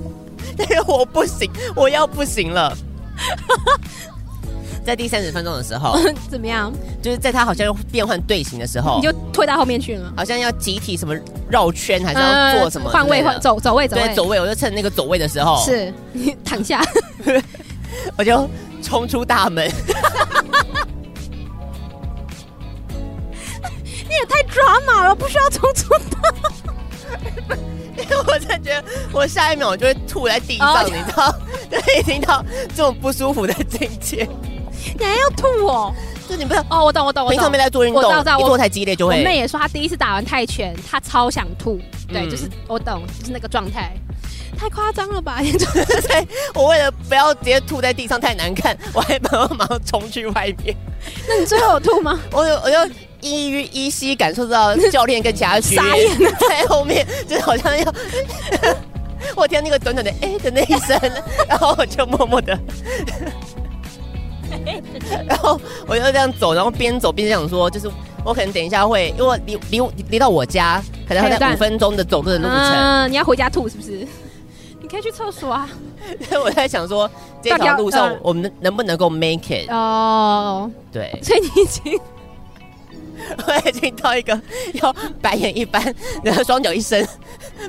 [0.56, 2.76] 但是我不行，我要不行了。
[4.84, 5.98] 在第三十分钟的时候，
[6.30, 6.72] 怎么样？
[7.02, 10.10] 就是在他好像要变换队形的时候，你就退到后面去了。
[10.16, 11.14] 好像要集体什么
[11.50, 14.40] 绕圈，还是要做什么换、呃、位换走走位走位对走位。
[14.40, 16.82] 我就趁那个走位的时候，是你躺下，
[18.16, 18.48] 我就
[18.82, 19.70] 冲出大门。
[24.08, 27.58] 你也太抓马了，不需要冲出大门。
[27.98, 31.34] 因 为我真的觉得，我下一秒我就会吐在地上，oh, 你知道？
[31.70, 34.26] 就已经到这种不舒服的境界。
[34.98, 35.92] 你还要吐哦？
[36.28, 36.84] 就你不是哦？
[36.84, 37.30] 我懂，我懂，我懂。
[37.30, 39.18] 平常没在做运动，一做太激烈就会。
[39.18, 41.80] 我妹也说，她第一次打完泰拳，她超想吐。
[42.08, 43.92] 对，嗯、就是我懂，就是那个状态。
[44.58, 45.40] 太夸张了吧？
[46.54, 50.74] 我为了不要直接吐在地上太难看，我还把我马上冲去外面。
[51.28, 52.18] 那你最后有吐吗？
[52.32, 55.84] 我有，我就依依依稀感受到教练跟其他学员
[56.48, 57.94] 在后面，就是好像要
[59.36, 60.98] 我听那个短短的哎、欸、的那一声，
[61.48, 62.58] 然后我就默默的。
[65.26, 67.90] 然后我就这样走，然后边走边想说，就是
[68.24, 72.72] 我可能等一下会，因为离离离到我家，可能还在五分钟的走路的路程。
[72.72, 74.06] 嗯，你要回家吐是不是？
[74.80, 75.68] 你可以去厕所啊。
[76.42, 77.10] 我在想说，
[77.42, 79.70] 这条路上我们能不能够 make it？
[79.70, 81.18] 哦，对。
[81.22, 82.00] 所以你已经，
[83.46, 84.40] 我已经到一个
[84.74, 87.06] 要白眼一般，然后双脚一伸，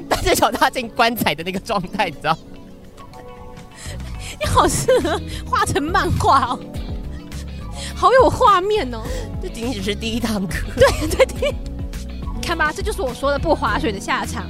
[0.08, 2.38] 半只脚踏进棺材的那个状态，你知道？
[4.40, 6.60] 你好适合画成漫画哦，
[7.96, 9.02] 好有画面哦。
[9.42, 11.54] 这仅仅只是第一堂课，对对对，
[12.42, 14.50] 看吧，这就是我说的不划水的下场，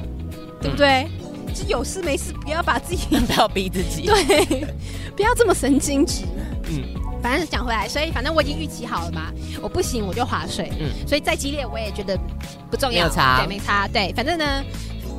[0.61, 1.07] 对不对？
[1.53, 4.67] 就有事没事不要把自己不要逼自己，对，
[5.15, 6.23] 不要这么神经质。
[6.65, 6.83] 嗯，
[7.21, 10.71] 反正讲回来，所以反正我已经预期好了嘛，我不行我就划水。
[10.79, 12.17] 嗯，所以再激烈我也觉得
[12.69, 13.87] 不重要，没差，对，没差。
[13.87, 14.63] 对，反正呢。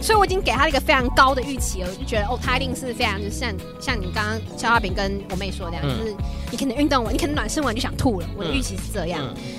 [0.03, 6.17] 所以我已经给他一个非常高的预期了，我就觉得哦，他一定是非常就是像像你刚刚肖化饼跟我妹说的那样，嗯、就是
[6.51, 8.27] 你可能运动完，你可能暖身完就想吐了。
[8.35, 9.21] 我的预期是这样。
[9.23, 9.53] 嗯嗯、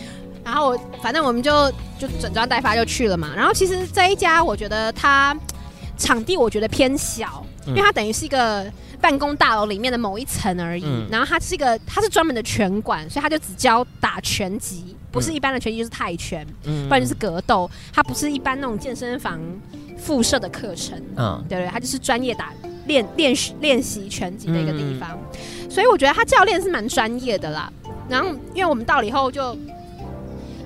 [0.44, 1.70] 然后我反正我们就
[2.00, 3.34] 就整装待发就去了嘛。
[3.36, 5.38] 然后其实这一家我觉得它
[5.96, 8.66] 场地我觉得偏小，嗯、因为它等于是一个
[9.02, 10.84] 办公大楼里面的某一层而已。
[10.86, 17.70] 嗯、然后它是一个它是专门的拳馆，所以它就只教打拳击，不是一般的拳击就是泰拳，嗯、不然就是格斗。
[17.92, 19.40] 它不是一般那种健身房。
[19.98, 22.52] 附设的课程，嗯，对对，他就是专业打
[22.88, 27.72] 练练习练习拳击的一个地方，嗯、所以我觉得他教练是蛮专业的啦。
[28.10, 29.56] 然后，因为我们到了以后就，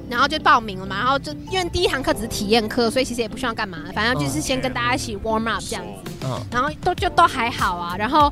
[0.09, 8.31] 然后就报名了嘛，然后就因为第一堂课只是体验课，所以其实也不需要干嘛，反正就是先跟大家一起 warm up 这样子，嗯，然后都就都还好啊，然后。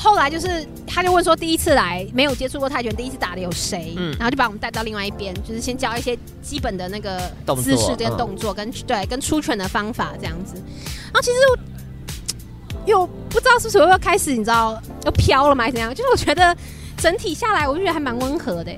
[0.00, 3.94] 后来就是，他就问说，第一次来没有接触过泰拳，第一次打的有谁？
[3.96, 7.18] 嗯，然后就把我们带到另外一边，就是先教一些基本的那个
[7.56, 10.54] 姿势跟动作，跟对跟出拳的方法这样子。
[10.54, 11.36] 然后其实
[12.86, 15.64] 又不知道是不是又要开始，你知道又飘了吗？
[15.64, 15.92] 还是怎样？
[15.92, 16.56] 就是我觉得
[16.96, 18.72] 整体下来，我就觉得还蛮温和的，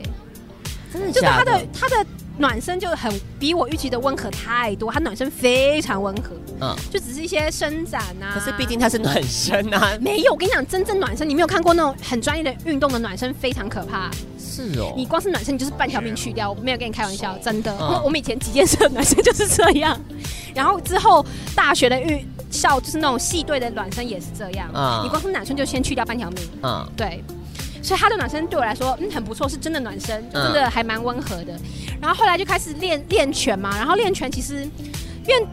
[0.90, 2.06] 真的，就是他的他的。
[2.40, 6.30] 暖身就很比我预期的温和太多，它暖身非常温和，
[6.62, 8.32] 嗯，就只是一些伸展啊。
[8.32, 10.32] 可是毕竟它是暖身啊， 没有。
[10.32, 14.10] 我跟你讲，真正暖身，你没有看过那种很专业的运动的暖身，非常可怕。
[14.38, 16.50] 是哦，你光是暖身，你就是半条命去掉。
[16.50, 17.76] 我没有跟你开玩笑，真的。
[17.78, 20.00] 嗯、我们以前击剑社暖身就是这样，
[20.54, 21.24] 然后之后
[21.54, 24.66] 大学的预校就是那种系队的暖身也是这样。
[24.74, 26.48] 嗯，你光是暖身就先去掉半条命。
[26.62, 27.22] 嗯，对。
[27.82, 31.52] 所以他的暖身对我来说，嗯，很不错，是真的暖身，真的还蛮温和的。
[31.54, 31.60] 嗯、
[32.00, 34.64] 然后后来就开始练练拳嘛，然后练拳其实，
[35.26, 35.46] 因为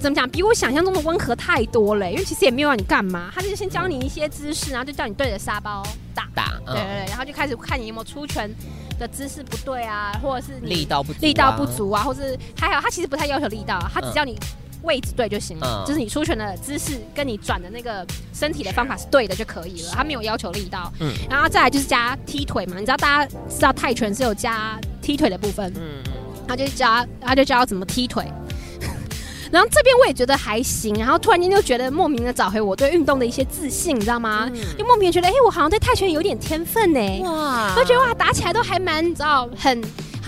[0.00, 2.10] 怎么讲，比我想象中的温和太多了。
[2.10, 5.82] 因为其实也没有让你干嘛，他就是先教你一些姿势，然后就叫你对着沙包
[6.14, 8.50] 打打，对对对，然后就开始看你有没有出拳
[8.98, 14.38] 的姿势不对啊，或者是力道不力道不足啊，或是还好，他其实不太要求力道，他只叫你。
[14.82, 20.92] 位置对就行了，嗯、就是你出拳的姿势跟你转的那个身体的方法是对的就可以了，他没有要求力道。
[21.00, 25.72] 嗯，然后再来就是加踢腿嘛，你知道大家知道泰拳是有加踢腿的部分。
[25.76, 26.02] 嗯，
[26.46, 28.24] 他就教他就教怎么踢腿。
[29.52, 34.50] 然后这边我也觉得还行，然后突然间就觉得莫名的找回我对运动的一些自信，你知道吗？
[34.52, 37.20] 嗯、就莫名觉得，哎，我好像对泰拳有点天分呢。
[37.22, 37.72] 哇！
[37.76, 39.80] 就觉得哇，打起来都还蛮，你知道，很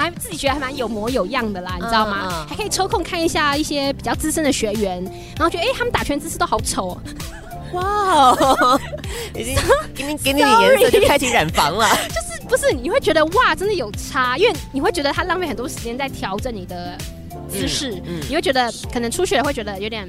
[0.05, 2.29] 还自己觉得还蛮有模有样的啦，你知道吗？
[2.31, 5.03] 嗯、还可以抽空看一下一些比较资深的学员，
[5.37, 6.91] 然后觉得，哎，他们打拳姿势都好丑
[7.75, 8.35] 哦。
[8.71, 8.81] 哇！
[9.35, 9.57] 已经
[9.95, 16.97] 给你给你点颜色就开启染房了， 就是不是你会觉得哇，真的有差，因为你会觉得他浪费很多时间在调整你的。
[17.49, 20.07] 姿势，嗯嗯、你会觉得可能初学会觉得有点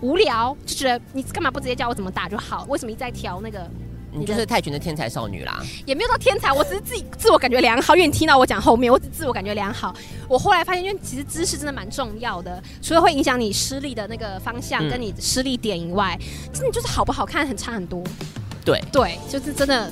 [0.00, 2.64] 无聊，就觉得你干嘛不直接教我怎么打就好？
[2.70, 3.68] 为什么一直在调那个？
[4.12, 7.94] 你就是泰拳的天才少女啦，也没有到天才，我只是自己自我感觉良好。
[7.94, 9.94] 因为你听到我讲后面，我只自我感觉良好。
[10.28, 18.02] 我后来发现，因为其实姿势真的蛮重要的，除了会影响你施力的那个方向跟你施力点以外，嗯、真的就是好不好看很差很多。
[18.64, 19.90] 对对，就是真的。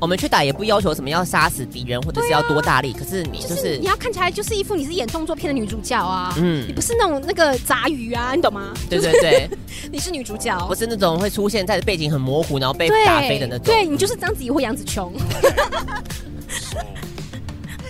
[0.00, 8.72] 我们去打也不要求什么要杀死敌人或者是要多大力，可是你就是你要看起来就是一副你是演动作片的女主角啊，嗯，你不是那种那个杂鱼啊，你懂吗？
[8.88, 9.50] 对对对，
[9.90, 15.12] 你是女主角，不是那种会出现在背景很模糊然后被打飞的那种，对，你就是章子怡或杨紫琼，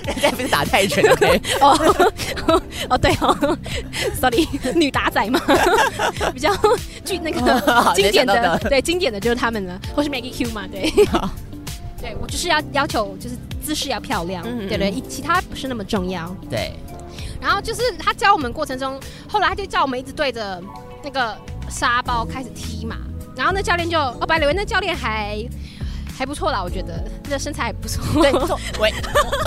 [0.07, 1.77] 人家不是打泰拳的 哦
[2.89, 3.59] 哦对哦
[4.19, 5.39] ，sorry，女打仔嘛，
[6.33, 6.51] 比较
[7.05, 10.91] 具那个经典的，对经典的就是他们了，或是 Maggie Q 嘛，对。
[12.01, 16.35] 对，我就是要要求，就是姿势要漂亮，嗯嗯对，对对，其他不是那么重要。
[16.49, 16.73] 对，
[17.41, 20.63] 然后就是他教我们过程中，后来他就叫我们一直对着
[21.03, 21.37] 那个
[21.69, 22.97] 沙包开始踢嘛。
[23.37, 25.45] 然后那教练就，哦，白磊，那教练还
[26.17, 28.03] 还不错啦，我觉得那身材还不错。
[28.21, 28.59] 对，不错。
[28.81, 28.93] 喂，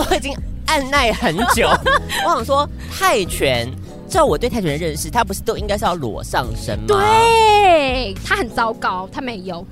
[0.10, 0.34] 我已经
[0.68, 1.68] 按耐很久，
[2.26, 3.70] 我想说泰拳，
[4.08, 6.88] 照我对泰拳的认识，他不是都应该是要裸上身吗？
[6.88, 9.66] 对，他很糟糕，他没有。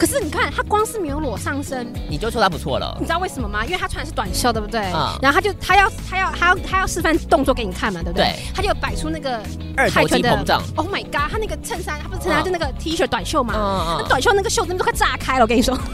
[0.00, 2.96] 可是你看，他光是没有裸上身，你就说他不错了。
[2.98, 3.66] 你知道为什么吗？
[3.66, 4.80] 因为他穿的是短袖，对不对？
[4.94, 5.14] 嗯。
[5.20, 8.24] 然后他就他要他要他要他要示范动作给你看嘛，对不对？
[8.32, 8.36] 对。
[8.54, 9.42] 他就摆出那个
[9.76, 10.62] 二头肌膨胀。
[10.74, 11.30] Oh my god！
[11.30, 13.52] 他那个衬衫，他不是衬衫，就那个 T 恤短袖嘛。
[13.54, 13.98] 嗯嗯。
[14.00, 15.76] 那短袖那个袖子都快炸开了，我跟你说。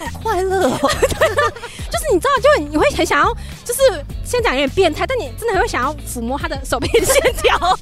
[0.00, 0.78] 好快乐哦！
[0.82, 3.32] 就是你知道，就你会很想要，
[3.64, 7.78] 就是先讲有点变态，但你真的很会想要抚摸他的手臂线条。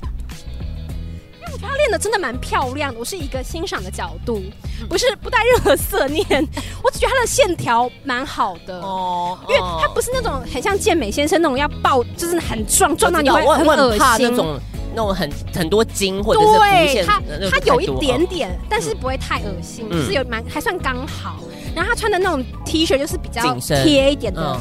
[1.60, 4.42] 他练的真的蛮漂亮的，我是一个欣赏的角度，
[4.88, 6.26] 不是不带任何色念，
[6.82, 8.80] 我只觉得他的线条蛮好的。
[8.80, 14.30] 哦，因为他不是那种很像健美先生那种要爆，就是很壮壮到你会很恶心。
[14.30, 14.60] 那种
[14.94, 21.36] 那种很很多筋或者是对，他他有一点点，但是不会太恶心，就是有蛮还算刚好。
[21.74, 23.54] 然后他穿的那种 T 恤就是比较
[23.84, 24.58] 贴一点的。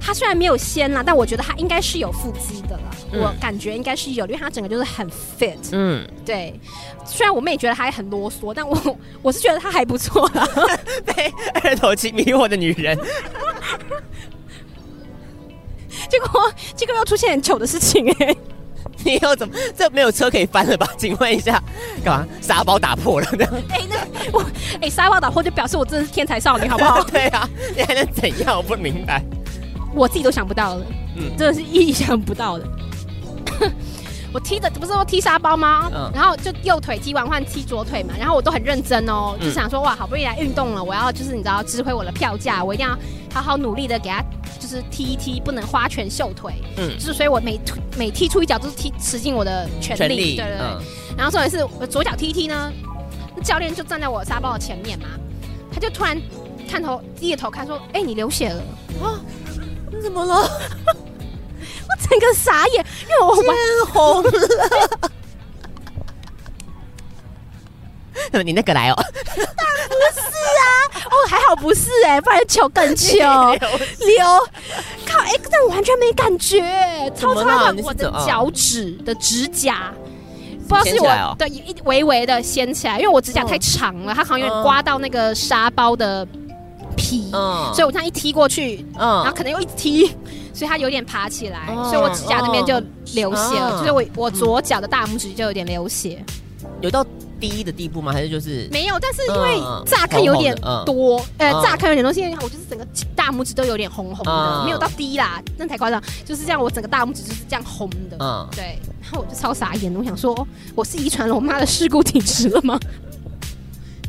[0.00, 2.82] 他虽然没有纤啦，但我觉得他应该是有腹肌的啦。
[3.12, 5.56] 嗯、我感觉应该是有，因为他整个就是很 fit。
[5.72, 6.58] 嗯，对。
[7.06, 10.46] 虽然我妹觉得他还很啰嗦，但我我是觉得他还不错啦。
[11.06, 11.32] 被
[11.62, 12.98] 二头肌迷惑的女人。
[16.08, 18.38] 结果结果又出现很糗的事情哎、欸！
[19.04, 19.54] 你又怎么？
[19.76, 20.88] 这没有车可以翻了吧？
[20.98, 21.62] 请问一下，
[22.04, 22.26] 干嘛？
[22.40, 23.26] 沙包打破了？
[23.70, 23.96] 哎、欸，那
[24.32, 24.40] 我
[24.74, 27.02] 哎、欸，沙包打破就表示我真的是天才少女，好不好？
[27.04, 28.56] 对啊，你还能怎样？
[28.56, 29.22] 我不明白。
[29.94, 30.86] 我自己都想不到了，
[31.16, 32.66] 嗯，真的是意想不到的。
[34.30, 35.90] 我踢的不是说踢沙包吗？
[35.92, 42.96] 嗯，然后就右腿踢完换踢左腿嘛，然后我都很认真哦，就想说哇，好不容易来运动了，我要就是你知道，指挥我的票价，我一定要
[43.32, 44.22] 好好努力的给他
[44.60, 47.58] 就是踢一踢，不能花拳绣腿，嗯，就是所以我每
[47.96, 50.58] 每踢出一脚都是踢使尽我的全力，全力对对对。
[50.60, 50.82] 嗯，
[51.16, 52.70] 然后重点是我左脚踢一踢呢，
[53.42, 55.06] 教练就站在我沙包的前面嘛，
[55.72, 56.20] 他就突然
[56.68, 58.62] 探头低着头看说，哎、欸，你流血了
[59.02, 59.18] 啊？
[59.98, 60.34] 你怎么了？
[61.88, 63.52] 我整个傻眼，因为我脸
[63.92, 64.30] 红了。
[68.44, 68.94] 你那个来哦？
[68.94, 69.04] 当
[69.36, 70.64] 然不是啊！
[71.06, 73.52] 哦，还好不是哎、欸，不然糗更糗。
[73.54, 73.58] 流，
[75.04, 75.18] 靠！
[75.20, 76.62] 哎、欸，但我完全没感觉，
[77.16, 79.92] 超超的我的脚趾的指甲，
[80.68, 86.26] 不知道是我的一微微的掀起来，因为我指甲太长了，它好像有点刮到那个沙包的。
[86.98, 90.06] 皮，嗯，所以我这样一踢过去，嗯，然后可能又一踢，
[90.52, 92.74] 所以它有点爬起来，所以我指甲那边就
[93.14, 96.22] 流血了，就是我我左脚的大拇指就有点流血，
[96.80, 97.06] 有到
[97.40, 98.12] 滴的地步吗？
[98.12, 98.98] 还是就是没有？
[98.98, 100.52] 但是因为乍看有点
[100.84, 102.84] 多，呃，乍看有点多，现在我就是整个
[103.14, 112.76] 大拇指都有点红红的，没有到低啦，那太夸张，就是这样，我整个大拇指就是这样红的，嗯，对，然后我就超傻眼，我想说我是遗传了我妈的事故体质了吗？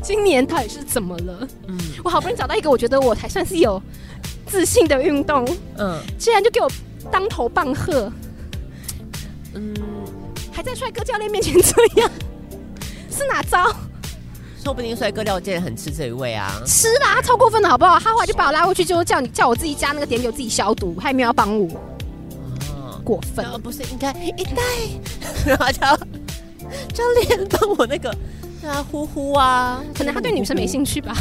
[0.02, 1.46] 今年到底是怎么了？
[1.68, 3.80] 嗯，我好不容易找到一个我觉得我才算是有
[4.46, 5.46] 自信的运动，
[5.78, 6.70] 嗯，竟然就给我
[7.10, 8.10] 当头棒喝，
[9.54, 9.74] 嗯，
[10.52, 12.10] 还在帅哥教练面前这样，
[13.10, 13.74] 是哪招？
[14.62, 17.98] 说不定帅哥廖健很吃这一味啊，吃啦，他超过分的好不好？
[17.98, 21.66] 他后来就把我拉过去，就叫你叫我自己加那个碘酒，自己消毒，他也没有要帮我，
[22.74, 24.62] 哦、过分，不是应该一代，
[25.46, 25.96] 然后叫
[26.92, 28.14] 教练帮我那个
[28.60, 31.14] 对啊呼呼啊，可能他对女生没兴趣吧。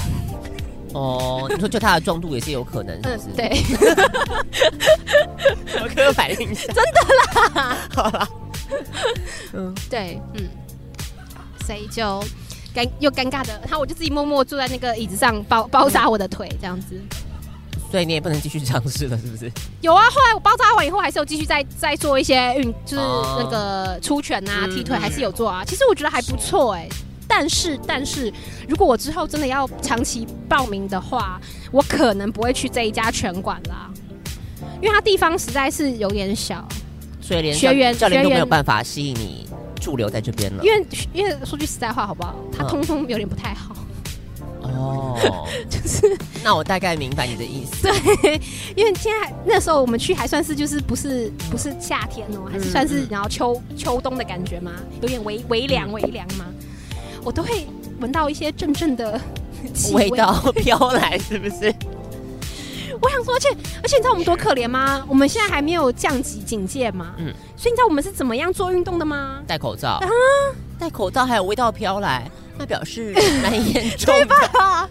[0.94, 3.30] 哦，你说就他的壮度也是有可能，是不是？
[3.30, 3.64] 嗯、对，
[5.84, 8.28] 我刻板印象，真的啦， 好啦，
[9.54, 10.50] 嗯，对，嗯，
[11.66, 12.04] 所以就
[12.76, 17.00] 尴又尴尬的，然后我就自己默默坐在那个椅子上包包扎我的腿，这样子。
[17.92, 19.52] 所以你也不能继续尝试了，是不是？
[19.82, 23.04] 有啊，后来我包扎完以后，还是有继续再再做一些运，就是
[23.38, 25.64] 那个出拳啊、踢腿，还是有做啊。
[25.66, 26.90] 其实我觉得还不错哎。
[27.32, 28.34] 但是，但是，
[28.68, 31.40] 如果我之后真的要长期报名的话，
[31.72, 33.92] 我可能不会去这一家拳馆啦，
[34.82, 36.68] 因为它地方实在是有点小，
[37.22, 39.48] 所以连学员教练都没有办法吸引你
[39.80, 40.64] 驻留在这边了。
[40.64, 42.36] 因为，因为说句实在话，好不好？
[42.52, 43.76] 它通风有点不太好。
[44.64, 45.16] 哦，
[45.70, 47.84] 就是，那我大概明白你的意思。
[47.84, 48.42] 对，
[48.76, 54.72] 因为现在那时候我们去还算是就是不是不是夏天哦，还是算是然后秋秋冬的感觉嘛，
[55.02, 56.46] 有点微微凉微凉嘛。
[57.24, 57.68] 我都会
[58.00, 59.20] 闻到一些阵阵的
[59.94, 61.74] 味，味道 飘来，是不是？
[63.02, 63.50] 我想说，而且
[63.82, 65.06] 而且你知道我们多可怜吗？
[65.08, 69.42] 我们现在还没有降级警戒嘛，嗯，所以你知道我们是怎么样做运动的吗？
[69.48, 70.08] 戴口罩啊，
[70.78, 74.90] 戴口罩还有味道飘来，那表示蛮严重的，对吧？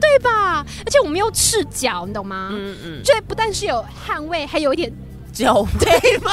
[0.00, 0.64] 对吧？
[0.86, 2.48] 而且我们又赤脚，你懂吗？
[2.52, 4.90] 嗯嗯，这不但是有汗味，还有一点
[5.32, 6.32] 脚味吗？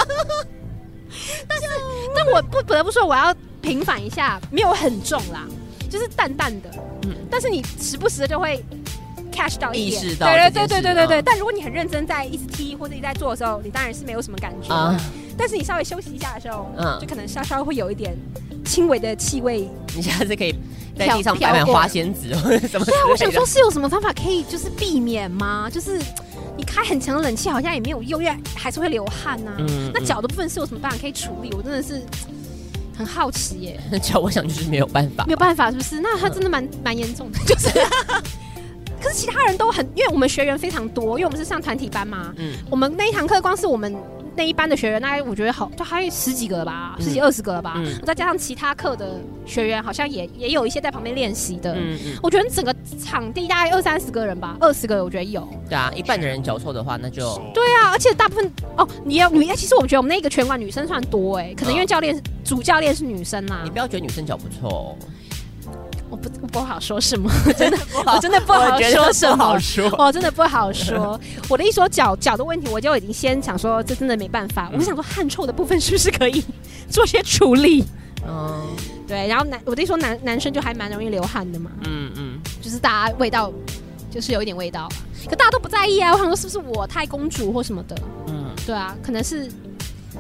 [1.47, 1.65] 但是，
[2.15, 3.33] 但我不不得不说，我要。
[3.67, 5.45] 平反一下，没有很重啦，
[5.89, 6.69] 就是淡淡的。
[7.03, 8.63] 嗯，但是你时不时的就会
[9.29, 11.21] catch 到一点，意识到，对对对对对对对。
[11.21, 14.73] 但如果你很认真在一直踢或者一直在做的时候，你当然是没有什么感觉。
[14.73, 14.97] 啊，
[15.37, 18.15] 但是你稍微休息一下的时候，嗯，就可能稍稍会有一点
[18.63, 19.69] 轻微的气味。
[19.93, 20.55] 你下次可以
[20.97, 22.85] 在地上摆满花仙子或者什么？
[22.85, 25.69] 对啊，我想说是有什么方法可以就是避免吗？
[25.69, 26.01] 就是
[26.55, 29.51] 你开很强的冷气好像也没有用，因为还是会流汗呐。
[29.59, 31.51] 嗯，那脚的部分是有什么办法可以处理？
[31.53, 32.01] 我真的是。
[32.97, 35.99] 很好奇耶，那 叫我想就是没有办法，没有办法是不是？
[35.99, 37.69] 那他真的蛮蛮严重的， 就是。
[38.99, 42.33] 可是其他人都很，因为我们学员非常多，因为我们是上团体班嘛。
[42.37, 42.55] 嗯。
[42.67, 43.95] 我们那一堂课，光是我们
[44.37, 47.73] 那一班的学员，大概我觉得好，就还有十几个了吧，十几二十个了吧。
[47.77, 47.99] 嗯。
[48.05, 51.73] 再加上其他课的学员，好像也也有一些在旁边练习的。
[51.73, 52.17] 嗯嗯。
[52.21, 52.73] 我觉得整个
[53.03, 55.45] 场地大概二三十个人吧，二十个我觉得有。
[55.67, 57.35] 对啊，一半的人脚臭的话，那就。
[57.53, 62.21] 对啊，而且大部分哦，你要女，其实我觉得我们那个拳馆女生算多哎，可能因为教练。
[62.43, 64.97] 主教练是女生啦，你不要觉得女生脚不臭，
[66.09, 69.61] 我不我不好说什么， 真的不好，我真的不好说什么，
[69.97, 71.19] 我真的不好说。
[71.49, 74.69] 我的一说脚脚的问题，我就已经先想说，这真的没办法。
[74.73, 76.43] 我想说汗臭的部分是不是可以
[76.89, 77.83] 做些处理？
[78.27, 78.67] 嗯，
[79.07, 79.27] 对。
[79.27, 83.51] 然后男，我的一说男男生就还蛮容易流汗的嘛，嗯嗯，就是大家味道
[84.09, 84.89] 就是有一点味道，
[85.29, 86.11] 可大家都不在意啊。
[86.13, 87.95] 我想说是不是我太公主或什么的？
[88.27, 89.51] 嗯，对啊，可能是。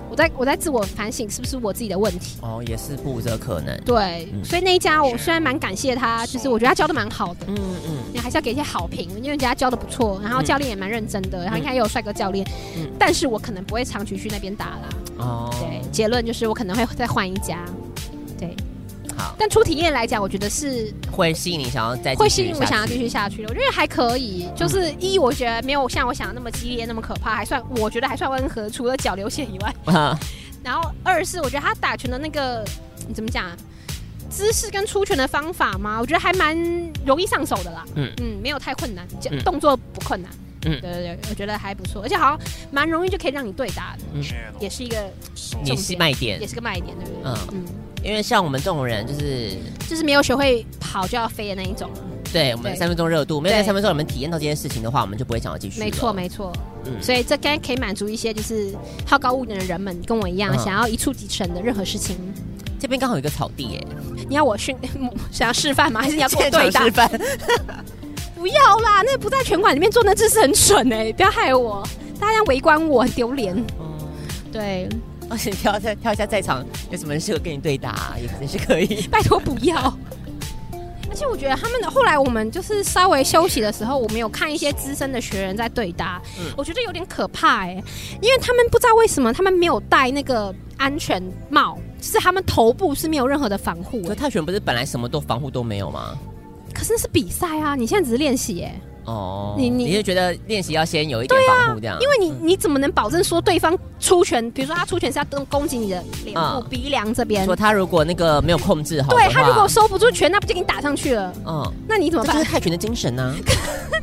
[0.09, 2.37] 我在我在自我反省，是不是我自己的问题？
[2.41, 3.77] 哦，也是不无这可能。
[3.85, 7.45] 对，嗯、所以那一家我虽然蛮感谢他，就是我觉得他教的蛮好的。
[7.47, 12.47] 嗯嗯，你还是要给一些好评，因为人家教的不错，然后教练也蛮认真的，然后应该也有帅哥教练。
[12.75, 14.89] 嗯，但是我可能不会长期去那边打啦。
[15.17, 17.65] 哦，对，结论就是我可能会再换一家。
[18.39, 18.55] 对。
[19.17, 23.49] 好，但初体验来讲，我觉得是会吸引你想要再会吸引我想要继续下去的。
[23.49, 29.75] 我觉得还可以，就是一我觉得没有像我想的那么激烈，那么可怕，还算我觉得还算温和，除了脚流血以外。
[29.93, 30.17] 啊、
[30.63, 32.63] 然后二是我觉得他打拳的那个
[33.07, 33.57] 你怎么讲啊
[34.29, 36.55] 姿势跟出拳的方法嘛，我觉得还蛮
[37.05, 37.85] 容易上手的啦。
[37.95, 39.07] 嗯嗯，没有太困难，
[39.43, 40.31] 动作不困难。
[40.65, 42.39] 嗯，对对对，我觉得还不错，而且好像
[42.71, 44.03] 蛮容易就可以让你对打的。
[44.13, 44.23] 嗯，
[44.59, 45.09] 也是一个
[45.63, 47.31] 也是卖点，也是个卖点，对不对？
[47.31, 47.65] 嗯嗯。
[48.03, 49.51] 因为像我们这种人，就是
[49.89, 51.89] 就是没有学会跑就要飞的那一种。
[52.31, 55.79] 对，我们三分钟热度，没有在三分钟里面体验到这件事情的话，我们就不会想要继续。
[55.79, 56.51] 没错，没错。
[56.85, 58.75] 嗯，所以这该可以满足一些就是
[59.05, 62.17] 好高骛远的人们，跟我一样想要一蹴即成的任何事情。
[62.79, 63.87] 这边刚好有一个草地，耶，
[64.27, 64.75] 你要我训
[65.31, 66.01] 想要示范吗？
[66.01, 66.83] 还是你要跟我对打？
[66.83, 67.09] 示范？
[68.35, 71.81] 不要啦，那不在拳馆里面做那姿势很蠢哎，不要害我，
[72.19, 73.55] 大家围观我很丢脸。
[73.79, 73.97] 嗯，
[74.51, 74.87] 对。
[75.29, 79.07] 而且跳跳跳一下，在场有什么人适合跟你对打，啊，也可能是可以。
[79.11, 79.97] 拜托不要。
[81.09, 87.83] 而且我觉得他们的后来，我们就是稍微休息的时候，我们有看一些资深的学员在对答，嗯、我觉得有点可怕哎，欸，
[88.21, 94.01] 因为他们不知道为什么他们没有戴那个安全帽，就是他们头部是没有任何的防护。
[94.03, 96.15] 可泰拳不是本来什么都防护都没有吗？
[96.73, 98.79] 可是那是比赛啊，你现在只是练习哎。
[99.07, 101.95] 哦，你你你是觉得练习要先有一点防护这样？
[101.95, 104.51] 啊、因为你你怎么能保证说对方出拳？
[104.51, 107.45] 比如说他出拳是要攻攻击你的脸部、嗯、鼻梁这边。
[107.45, 111.33] 说他如果那个没有控制好，对他如果收不住拳，那不就给你打上去了？
[111.45, 112.35] 嗯，那你怎么办？
[112.35, 113.33] 这是泰拳的精神呢、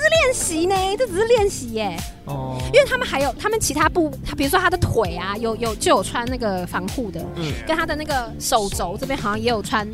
[0.00, 0.08] 啊。
[0.22, 1.96] 练习呢，这只是练习耶。
[2.26, 9.88] 哦，因为他们还有他们其他部，他比如说他的腿啊，有有就有穿那个防护的，嗯，跟他的那个手肘这边好像也有穿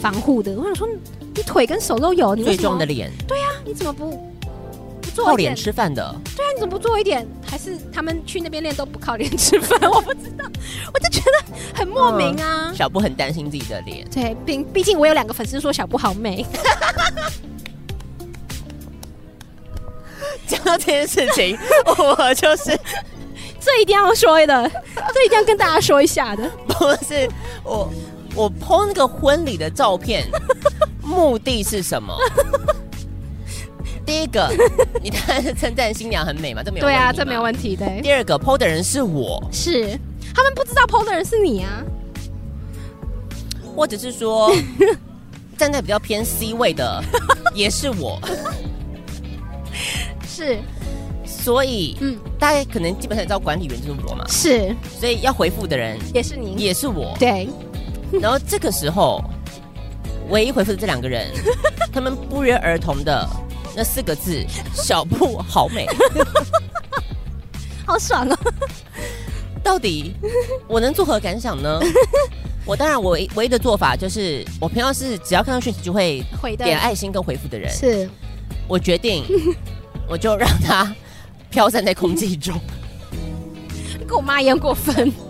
[0.00, 0.52] 防护的。
[0.52, 0.88] 嗯、我想说，
[1.34, 4.10] 你腿跟手都有，你最重的脸，对、啊，你怎么不
[5.00, 5.24] 不做？
[5.26, 7.26] 靠脸吃饭的，对啊，你怎么不做一点？
[7.46, 9.78] 还是他们去那边练都不靠脸吃饭？
[9.90, 10.44] 我不知道，
[10.92, 12.68] 我就觉得很莫名啊。
[12.70, 16.44] 嗯、小布很担心自己的脸，对，毕毕竟我有两个粉丝说小布好美。
[20.48, 21.56] 讲到这件事情，
[21.98, 22.78] 我就是
[23.60, 24.70] 这一定要说的，
[25.14, 26.50] 这一定要跟大家说一下的。
[26.66, 27.28] 不是
[27.62, 27.88] 我，
[28.34, 30.26] 我 po 那个婚礼的照片，
[31.02, 32.16] 目的是什么？
[34.06, 34.50] 第一个，
[35.02, 36.96] 你当然是称赞新娘很美嘛，这没有问题。
[36.96, 37.76] 对啊，这没有问题。
[37.76, 37.86] 的。
[38.00, 39.98] 第二个 po 的人是我，是
[40.34, 41.84] 他们不知道 po 的人是你啊，
[43.76, 44.50] 或者是说
[45.58, 47.04] 站在比较偏 C 位的
[47.54, 48.18] 也是我。
[50.38, 50.58] 是，
[51.24, 57.48] 所以，嗯，大家可能基本上知道管理员就是我嘛，是，所以要回复的人也是你，也是我，对。
[58.22, 59.20] 然后这个时候，
[60.28, 61.26] 唯一回复的这两个人，
[61.92, 63.28] 他们不约而同的
[63.76, 65.88] 那四个字：“小布好美，
[67.84, 68.38] 好爽哦。”
[69.60, 70.14] 到底
[70.68, 71.80] 我能作何感想呢？
[72.64, 78.08] 我当然，我唯唯一的做法就是，我平常是只要看到讯息就会回点爱心跟回复的人，是。
[78.68, 79.24] 我决定。
[80.08, 80.94] 我就让它
[81.50, 82.58] 飘散在空气中，
[84.06, 85.12] 跟我妈一样过分。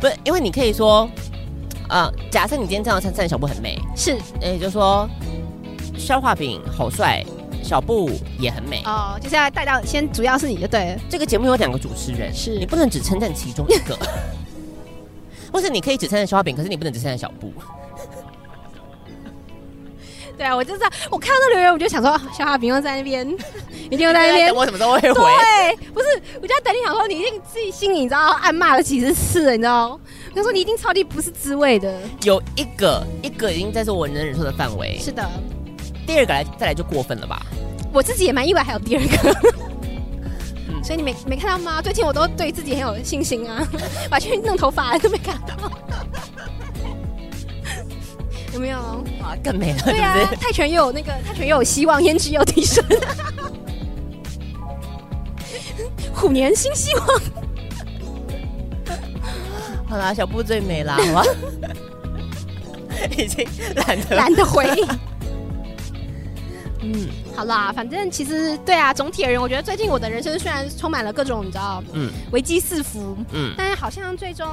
[0.00, 1.08] 不是，因为你可以说，
[1.88, 5.08] 呃，假设你今天这样称赞小布很美，是，也就是说
[5.96, 7.24] 消化饼好帅，
[7.62, 9.18] 小布也很美哦。
[9.20, 11.00] 就是要带到先，主要是你就对了。
[11.08, 13.98] 这个节目有两个主持人，是你不能只称赞其中一个，
[15.52, 17.52] 或是你可以只称赞消化饼，可是你不能只称赞小布。
[20.36, 23.26] 对啊，我就知道，我看到那留言，我就想说，小哈平又在那边，
[23.90, 24.48] 一定又在那边。
[24.48, 25.14] 等我什么时候会回？
[25.14, 26.06] 对，不是，
[26.42, 29.98] 我就在等你，想说你一定自己心里你知道暗骂了几十次了，你知道？
[30.34, 32.00] 他说你一定超级不是滋味的。
[32.22, 34.98] 有一个，一个已经在说我能忍受的范围。
[34.98, 35.24] 是的。
[36.06, 37.40] 第二个来再来就过分了吧？
[37.92, 39.38] 我自己也蛮意外，还有第二个。
[40.68, 40.82] 嗯。
[40.82, 41.80] 所以你没没看到吗？
[41.80, 43.64] 最近我都对自己很有信心啊，
[44.10, 45.70] 把去弄头发都没看到。
[48.54, 48.78] 有没有？
[49.20, 49.78] 啊，更美了！
[49.84, 52.82] 对呀、啊，泰拳又有那个泰拳又有希望，颜值又提升，
[56.14, 57.06] 虎年新希望。
[59.88, 61.24] 好啦，小布最美啦，好吧？
[63.18, 63.46] 已经
[63.86, 64.64] 懒得懒得回。
[66.80, 74.48] 嗯，好啦，反正其实对啊，总体而言，我觉得最近我的人生虽然充满了各种你知道，嗯，危机四伏，嗯，但是好像最终。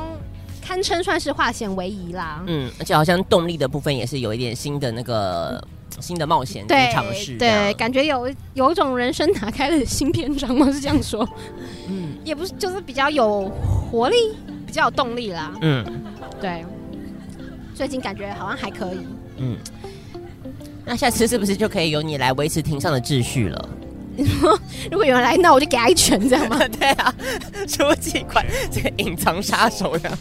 [0.62, 2.44] 堪称算是化险为夷啦。
[2.48, 5.62] 嗯，而且好像动力的部分也是有一点新的那个
[6.00, 10.72] 新的冒险对尝试，对，感觉有有一种人生打开了新篇章吗？
[10.72, 11.28] 是这样说？
[11.90, 13.50] 嗯，也不是，就是比较有
[13.92, 14.16] 活力，
[14.66, 15.52] 比较有动力啦。
[15.62, 15.84] 嗯，
[16.40, 16.64] 对，
[17.76, 19.00] 最近感觉好像还可以。
[19.38, 19.58] 嗯，
[20.86, 23.70] 那下次是不是就可以由你来维持庭上的秩序了？
[24.16, 24.60] 你说，
[24.92, 26.60] 如果有人来，那我就给他一拳，这样吗？
[26.80, 27.14] 对啊，
[27.68, 30.18] 出几款这个隐藏杀手这样。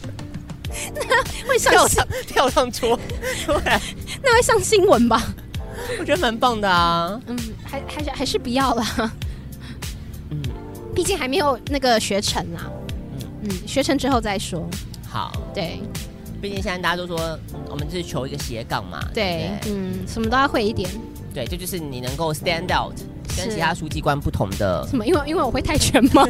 [0.94, 2.98] 那会上跳上跳上桌，
[3.44, 3.80] 突然
[4.22, 5.22] 那会上新闻吧？
[5.98, 7.20] 我觉得蛮棒的啊。
[7.26, 8.84] 嗯，还还是还是不要了。
[10.30, 10.42] 嗯，
[10.94, 12.70] 毕竟还没有那个学成啦。
[13.14, 14.68] 嗯嗯，学成之后再说。
[15.08, 15.80] 好，对。
[16.40, 18.98] 毕竟现在大家都说，我们就是求一个斜杠嘛。
[19.12, 20.88] 对，嗯，什么都要会一点。
[21.34, 22.94] 对，这就，就是你能够 stand out，
[23.36, 24.86] 跟其他书记官不同的。
[24.88, 25.06] 什么？
[25.06, 26.26] 因为因为我会泰拳吗？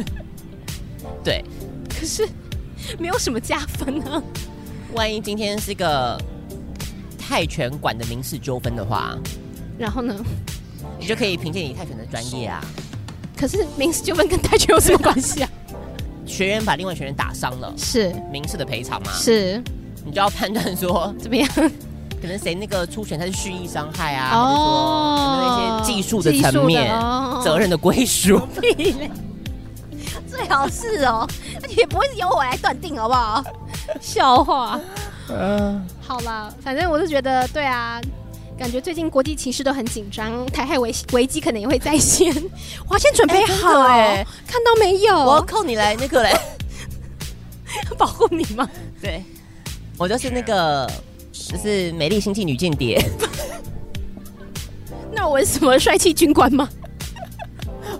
[1.23, 1.43] 对。
[1.89, 2.27] 可是。
[2.99, 4.23] 没有什么加分呢。
[4.93, 6.17] 万一今天是个
[7.17, 9.17] 泰拳馆的民事纠纷的话，
[9.77, 10.15] 然后呢？
[10.99, 12.63] 你就可以凭借你泰拳的专业啊。
[13.37, 15.49] 可是民事纠纷跟泰拳有什么关系啊？
[16.27, 19.11] 学员把另外学员打伤了，是民事的赔偿吗？
[19.13, 19.61] 是。
[20.03, 21.47] 你就要判断说 怎么样？
[22.21, 24.31] 可能谁那个出拳他是蓄意伤害啊？
[24.35, 28.39] 哦，有没有一些技术的层面、哦、责任的归属？
[30.31, 31.27] 最好是哦，
[31.75, 33.43] 也不会是由我来断定，好不好？
[33.99, 34.79] 笑话。
[35.29, 37.99] 嗯，好了，反正我是觉得，对啊，
[38.57, 42.33] 感觉最近国际情势都很紧张，台海危危机可能也会在先。
[42.87, 45.15] 我要先准备好，哎、欸，看到没有？
[45.17, 46.33] 我要靠你来那个来
[47.97, 48.69] 保护你吗？
[49.01, 49.23] 对，
[49.97, 50.89] 我就是那个，
[51.31, 53.03] 就是美丽星际女间谍。
[55.13, 56.67] 那我是什么帅气军官吗？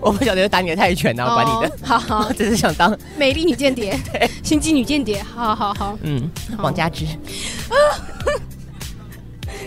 [0.02, 1.86] 我不晓得打你的泰拳啊，我管你的。
[1.86, 5.22] 好好， 我只是想当 美丽女间谍， 对，心机女间谍。
[5.22, 6.28] 好好好，嗯，
[6.58, 7.06] 王佳芝。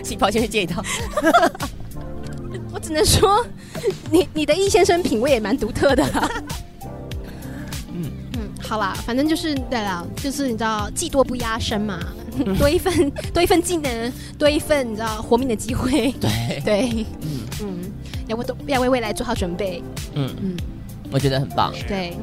[0.02, 0.82] 起跑先去借一套。
[2.72, 3.44] 我只能说，
[4.10, 6.04] 你你的易先生品味也蛮独特的。
[7.92, 11.98] 嗯嗯，好啦，反正就是对啦，就是你知道，技多不压身嘛，
[12.58, 16.12] 多一份多一份技能，多一份你知道活命的机会。
[16.20, 17.92] 对对，嗯嗯，
[18.26, 19.82] 要为都要为未来做好准备。
[20.14, 20.56] 嗯嗯，
[21.10, 21.72] 我觉得很棒。
[21.86, 22.16] 对，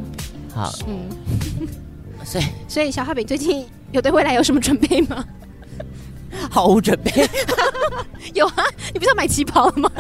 [0.54, 1.10] 好，嗯，
[2.26, 5.24] 所以 所以小画饼最近有对未来有什么准备吗？
[6.50, 7.28] 毫无准备。
[8.34, 9.92] 有啊，你不是要买旗袍了吗？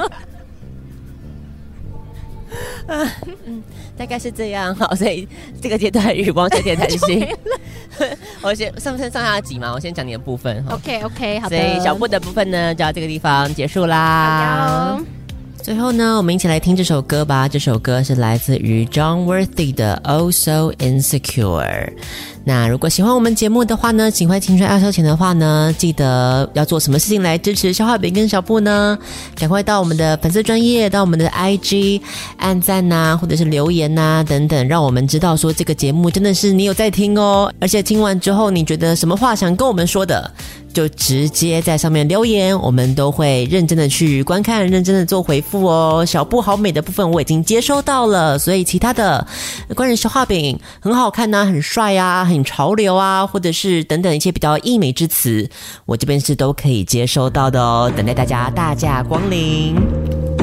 [2.88, 3.10] 嗯
[3.46, 3.64] 嗯，
[3.98, 4.76] 大概是这样。
[4.76, 5.28] 好，所以
[5.62, 7.28] 这个阶段与王小姐谈心。
[8.42, 9.72] 我先上上上下集嘛？
[9.74, 10.64] 我先讲你的部分。
[10.70, 11.58] OK OK，好的。
[11.58, 15.00] 所以小布的部分呢，就到这个地方结束啦。
[15.64, 17.48] 最后呢，我们一起来听这首歌吧。
[17.48, 21.64] 这首歌是来自于 John Worthy 的《Oh So Insecure》。
[22.46, 28.98] 那如果喜欢我们节目的话呢，请欢青春爱消遣的话呢，记得要做什么事情来支持消化饼跟小布呢？
[29.36, 32.02] 赶快到我们的粉丝专业，到我们的 IG
[32.36, 37.50] 按赞呐、或者是留言呐、等等，让我们知道说这个节目真的是你有在听哦。
[37.62, 40.30] 而且听完之后，你觉得什么话想跟我们说的？
[40.74, 46.04] 就直接在上面留言，我们都会认真的去观看，认真的做回复哦。
[46.04, 49.24] 小布好美的部分我已经接收到了，所以其他的
[49.76, 55.50] 关于消化饼很好看呐、很帅啊，很潮流啊，或者是等等一些比较溢美之词，
[55.86, 57.92] 我这边是都可以接收到的哦。
[57.96, 60.43] 等待大家大驾光临。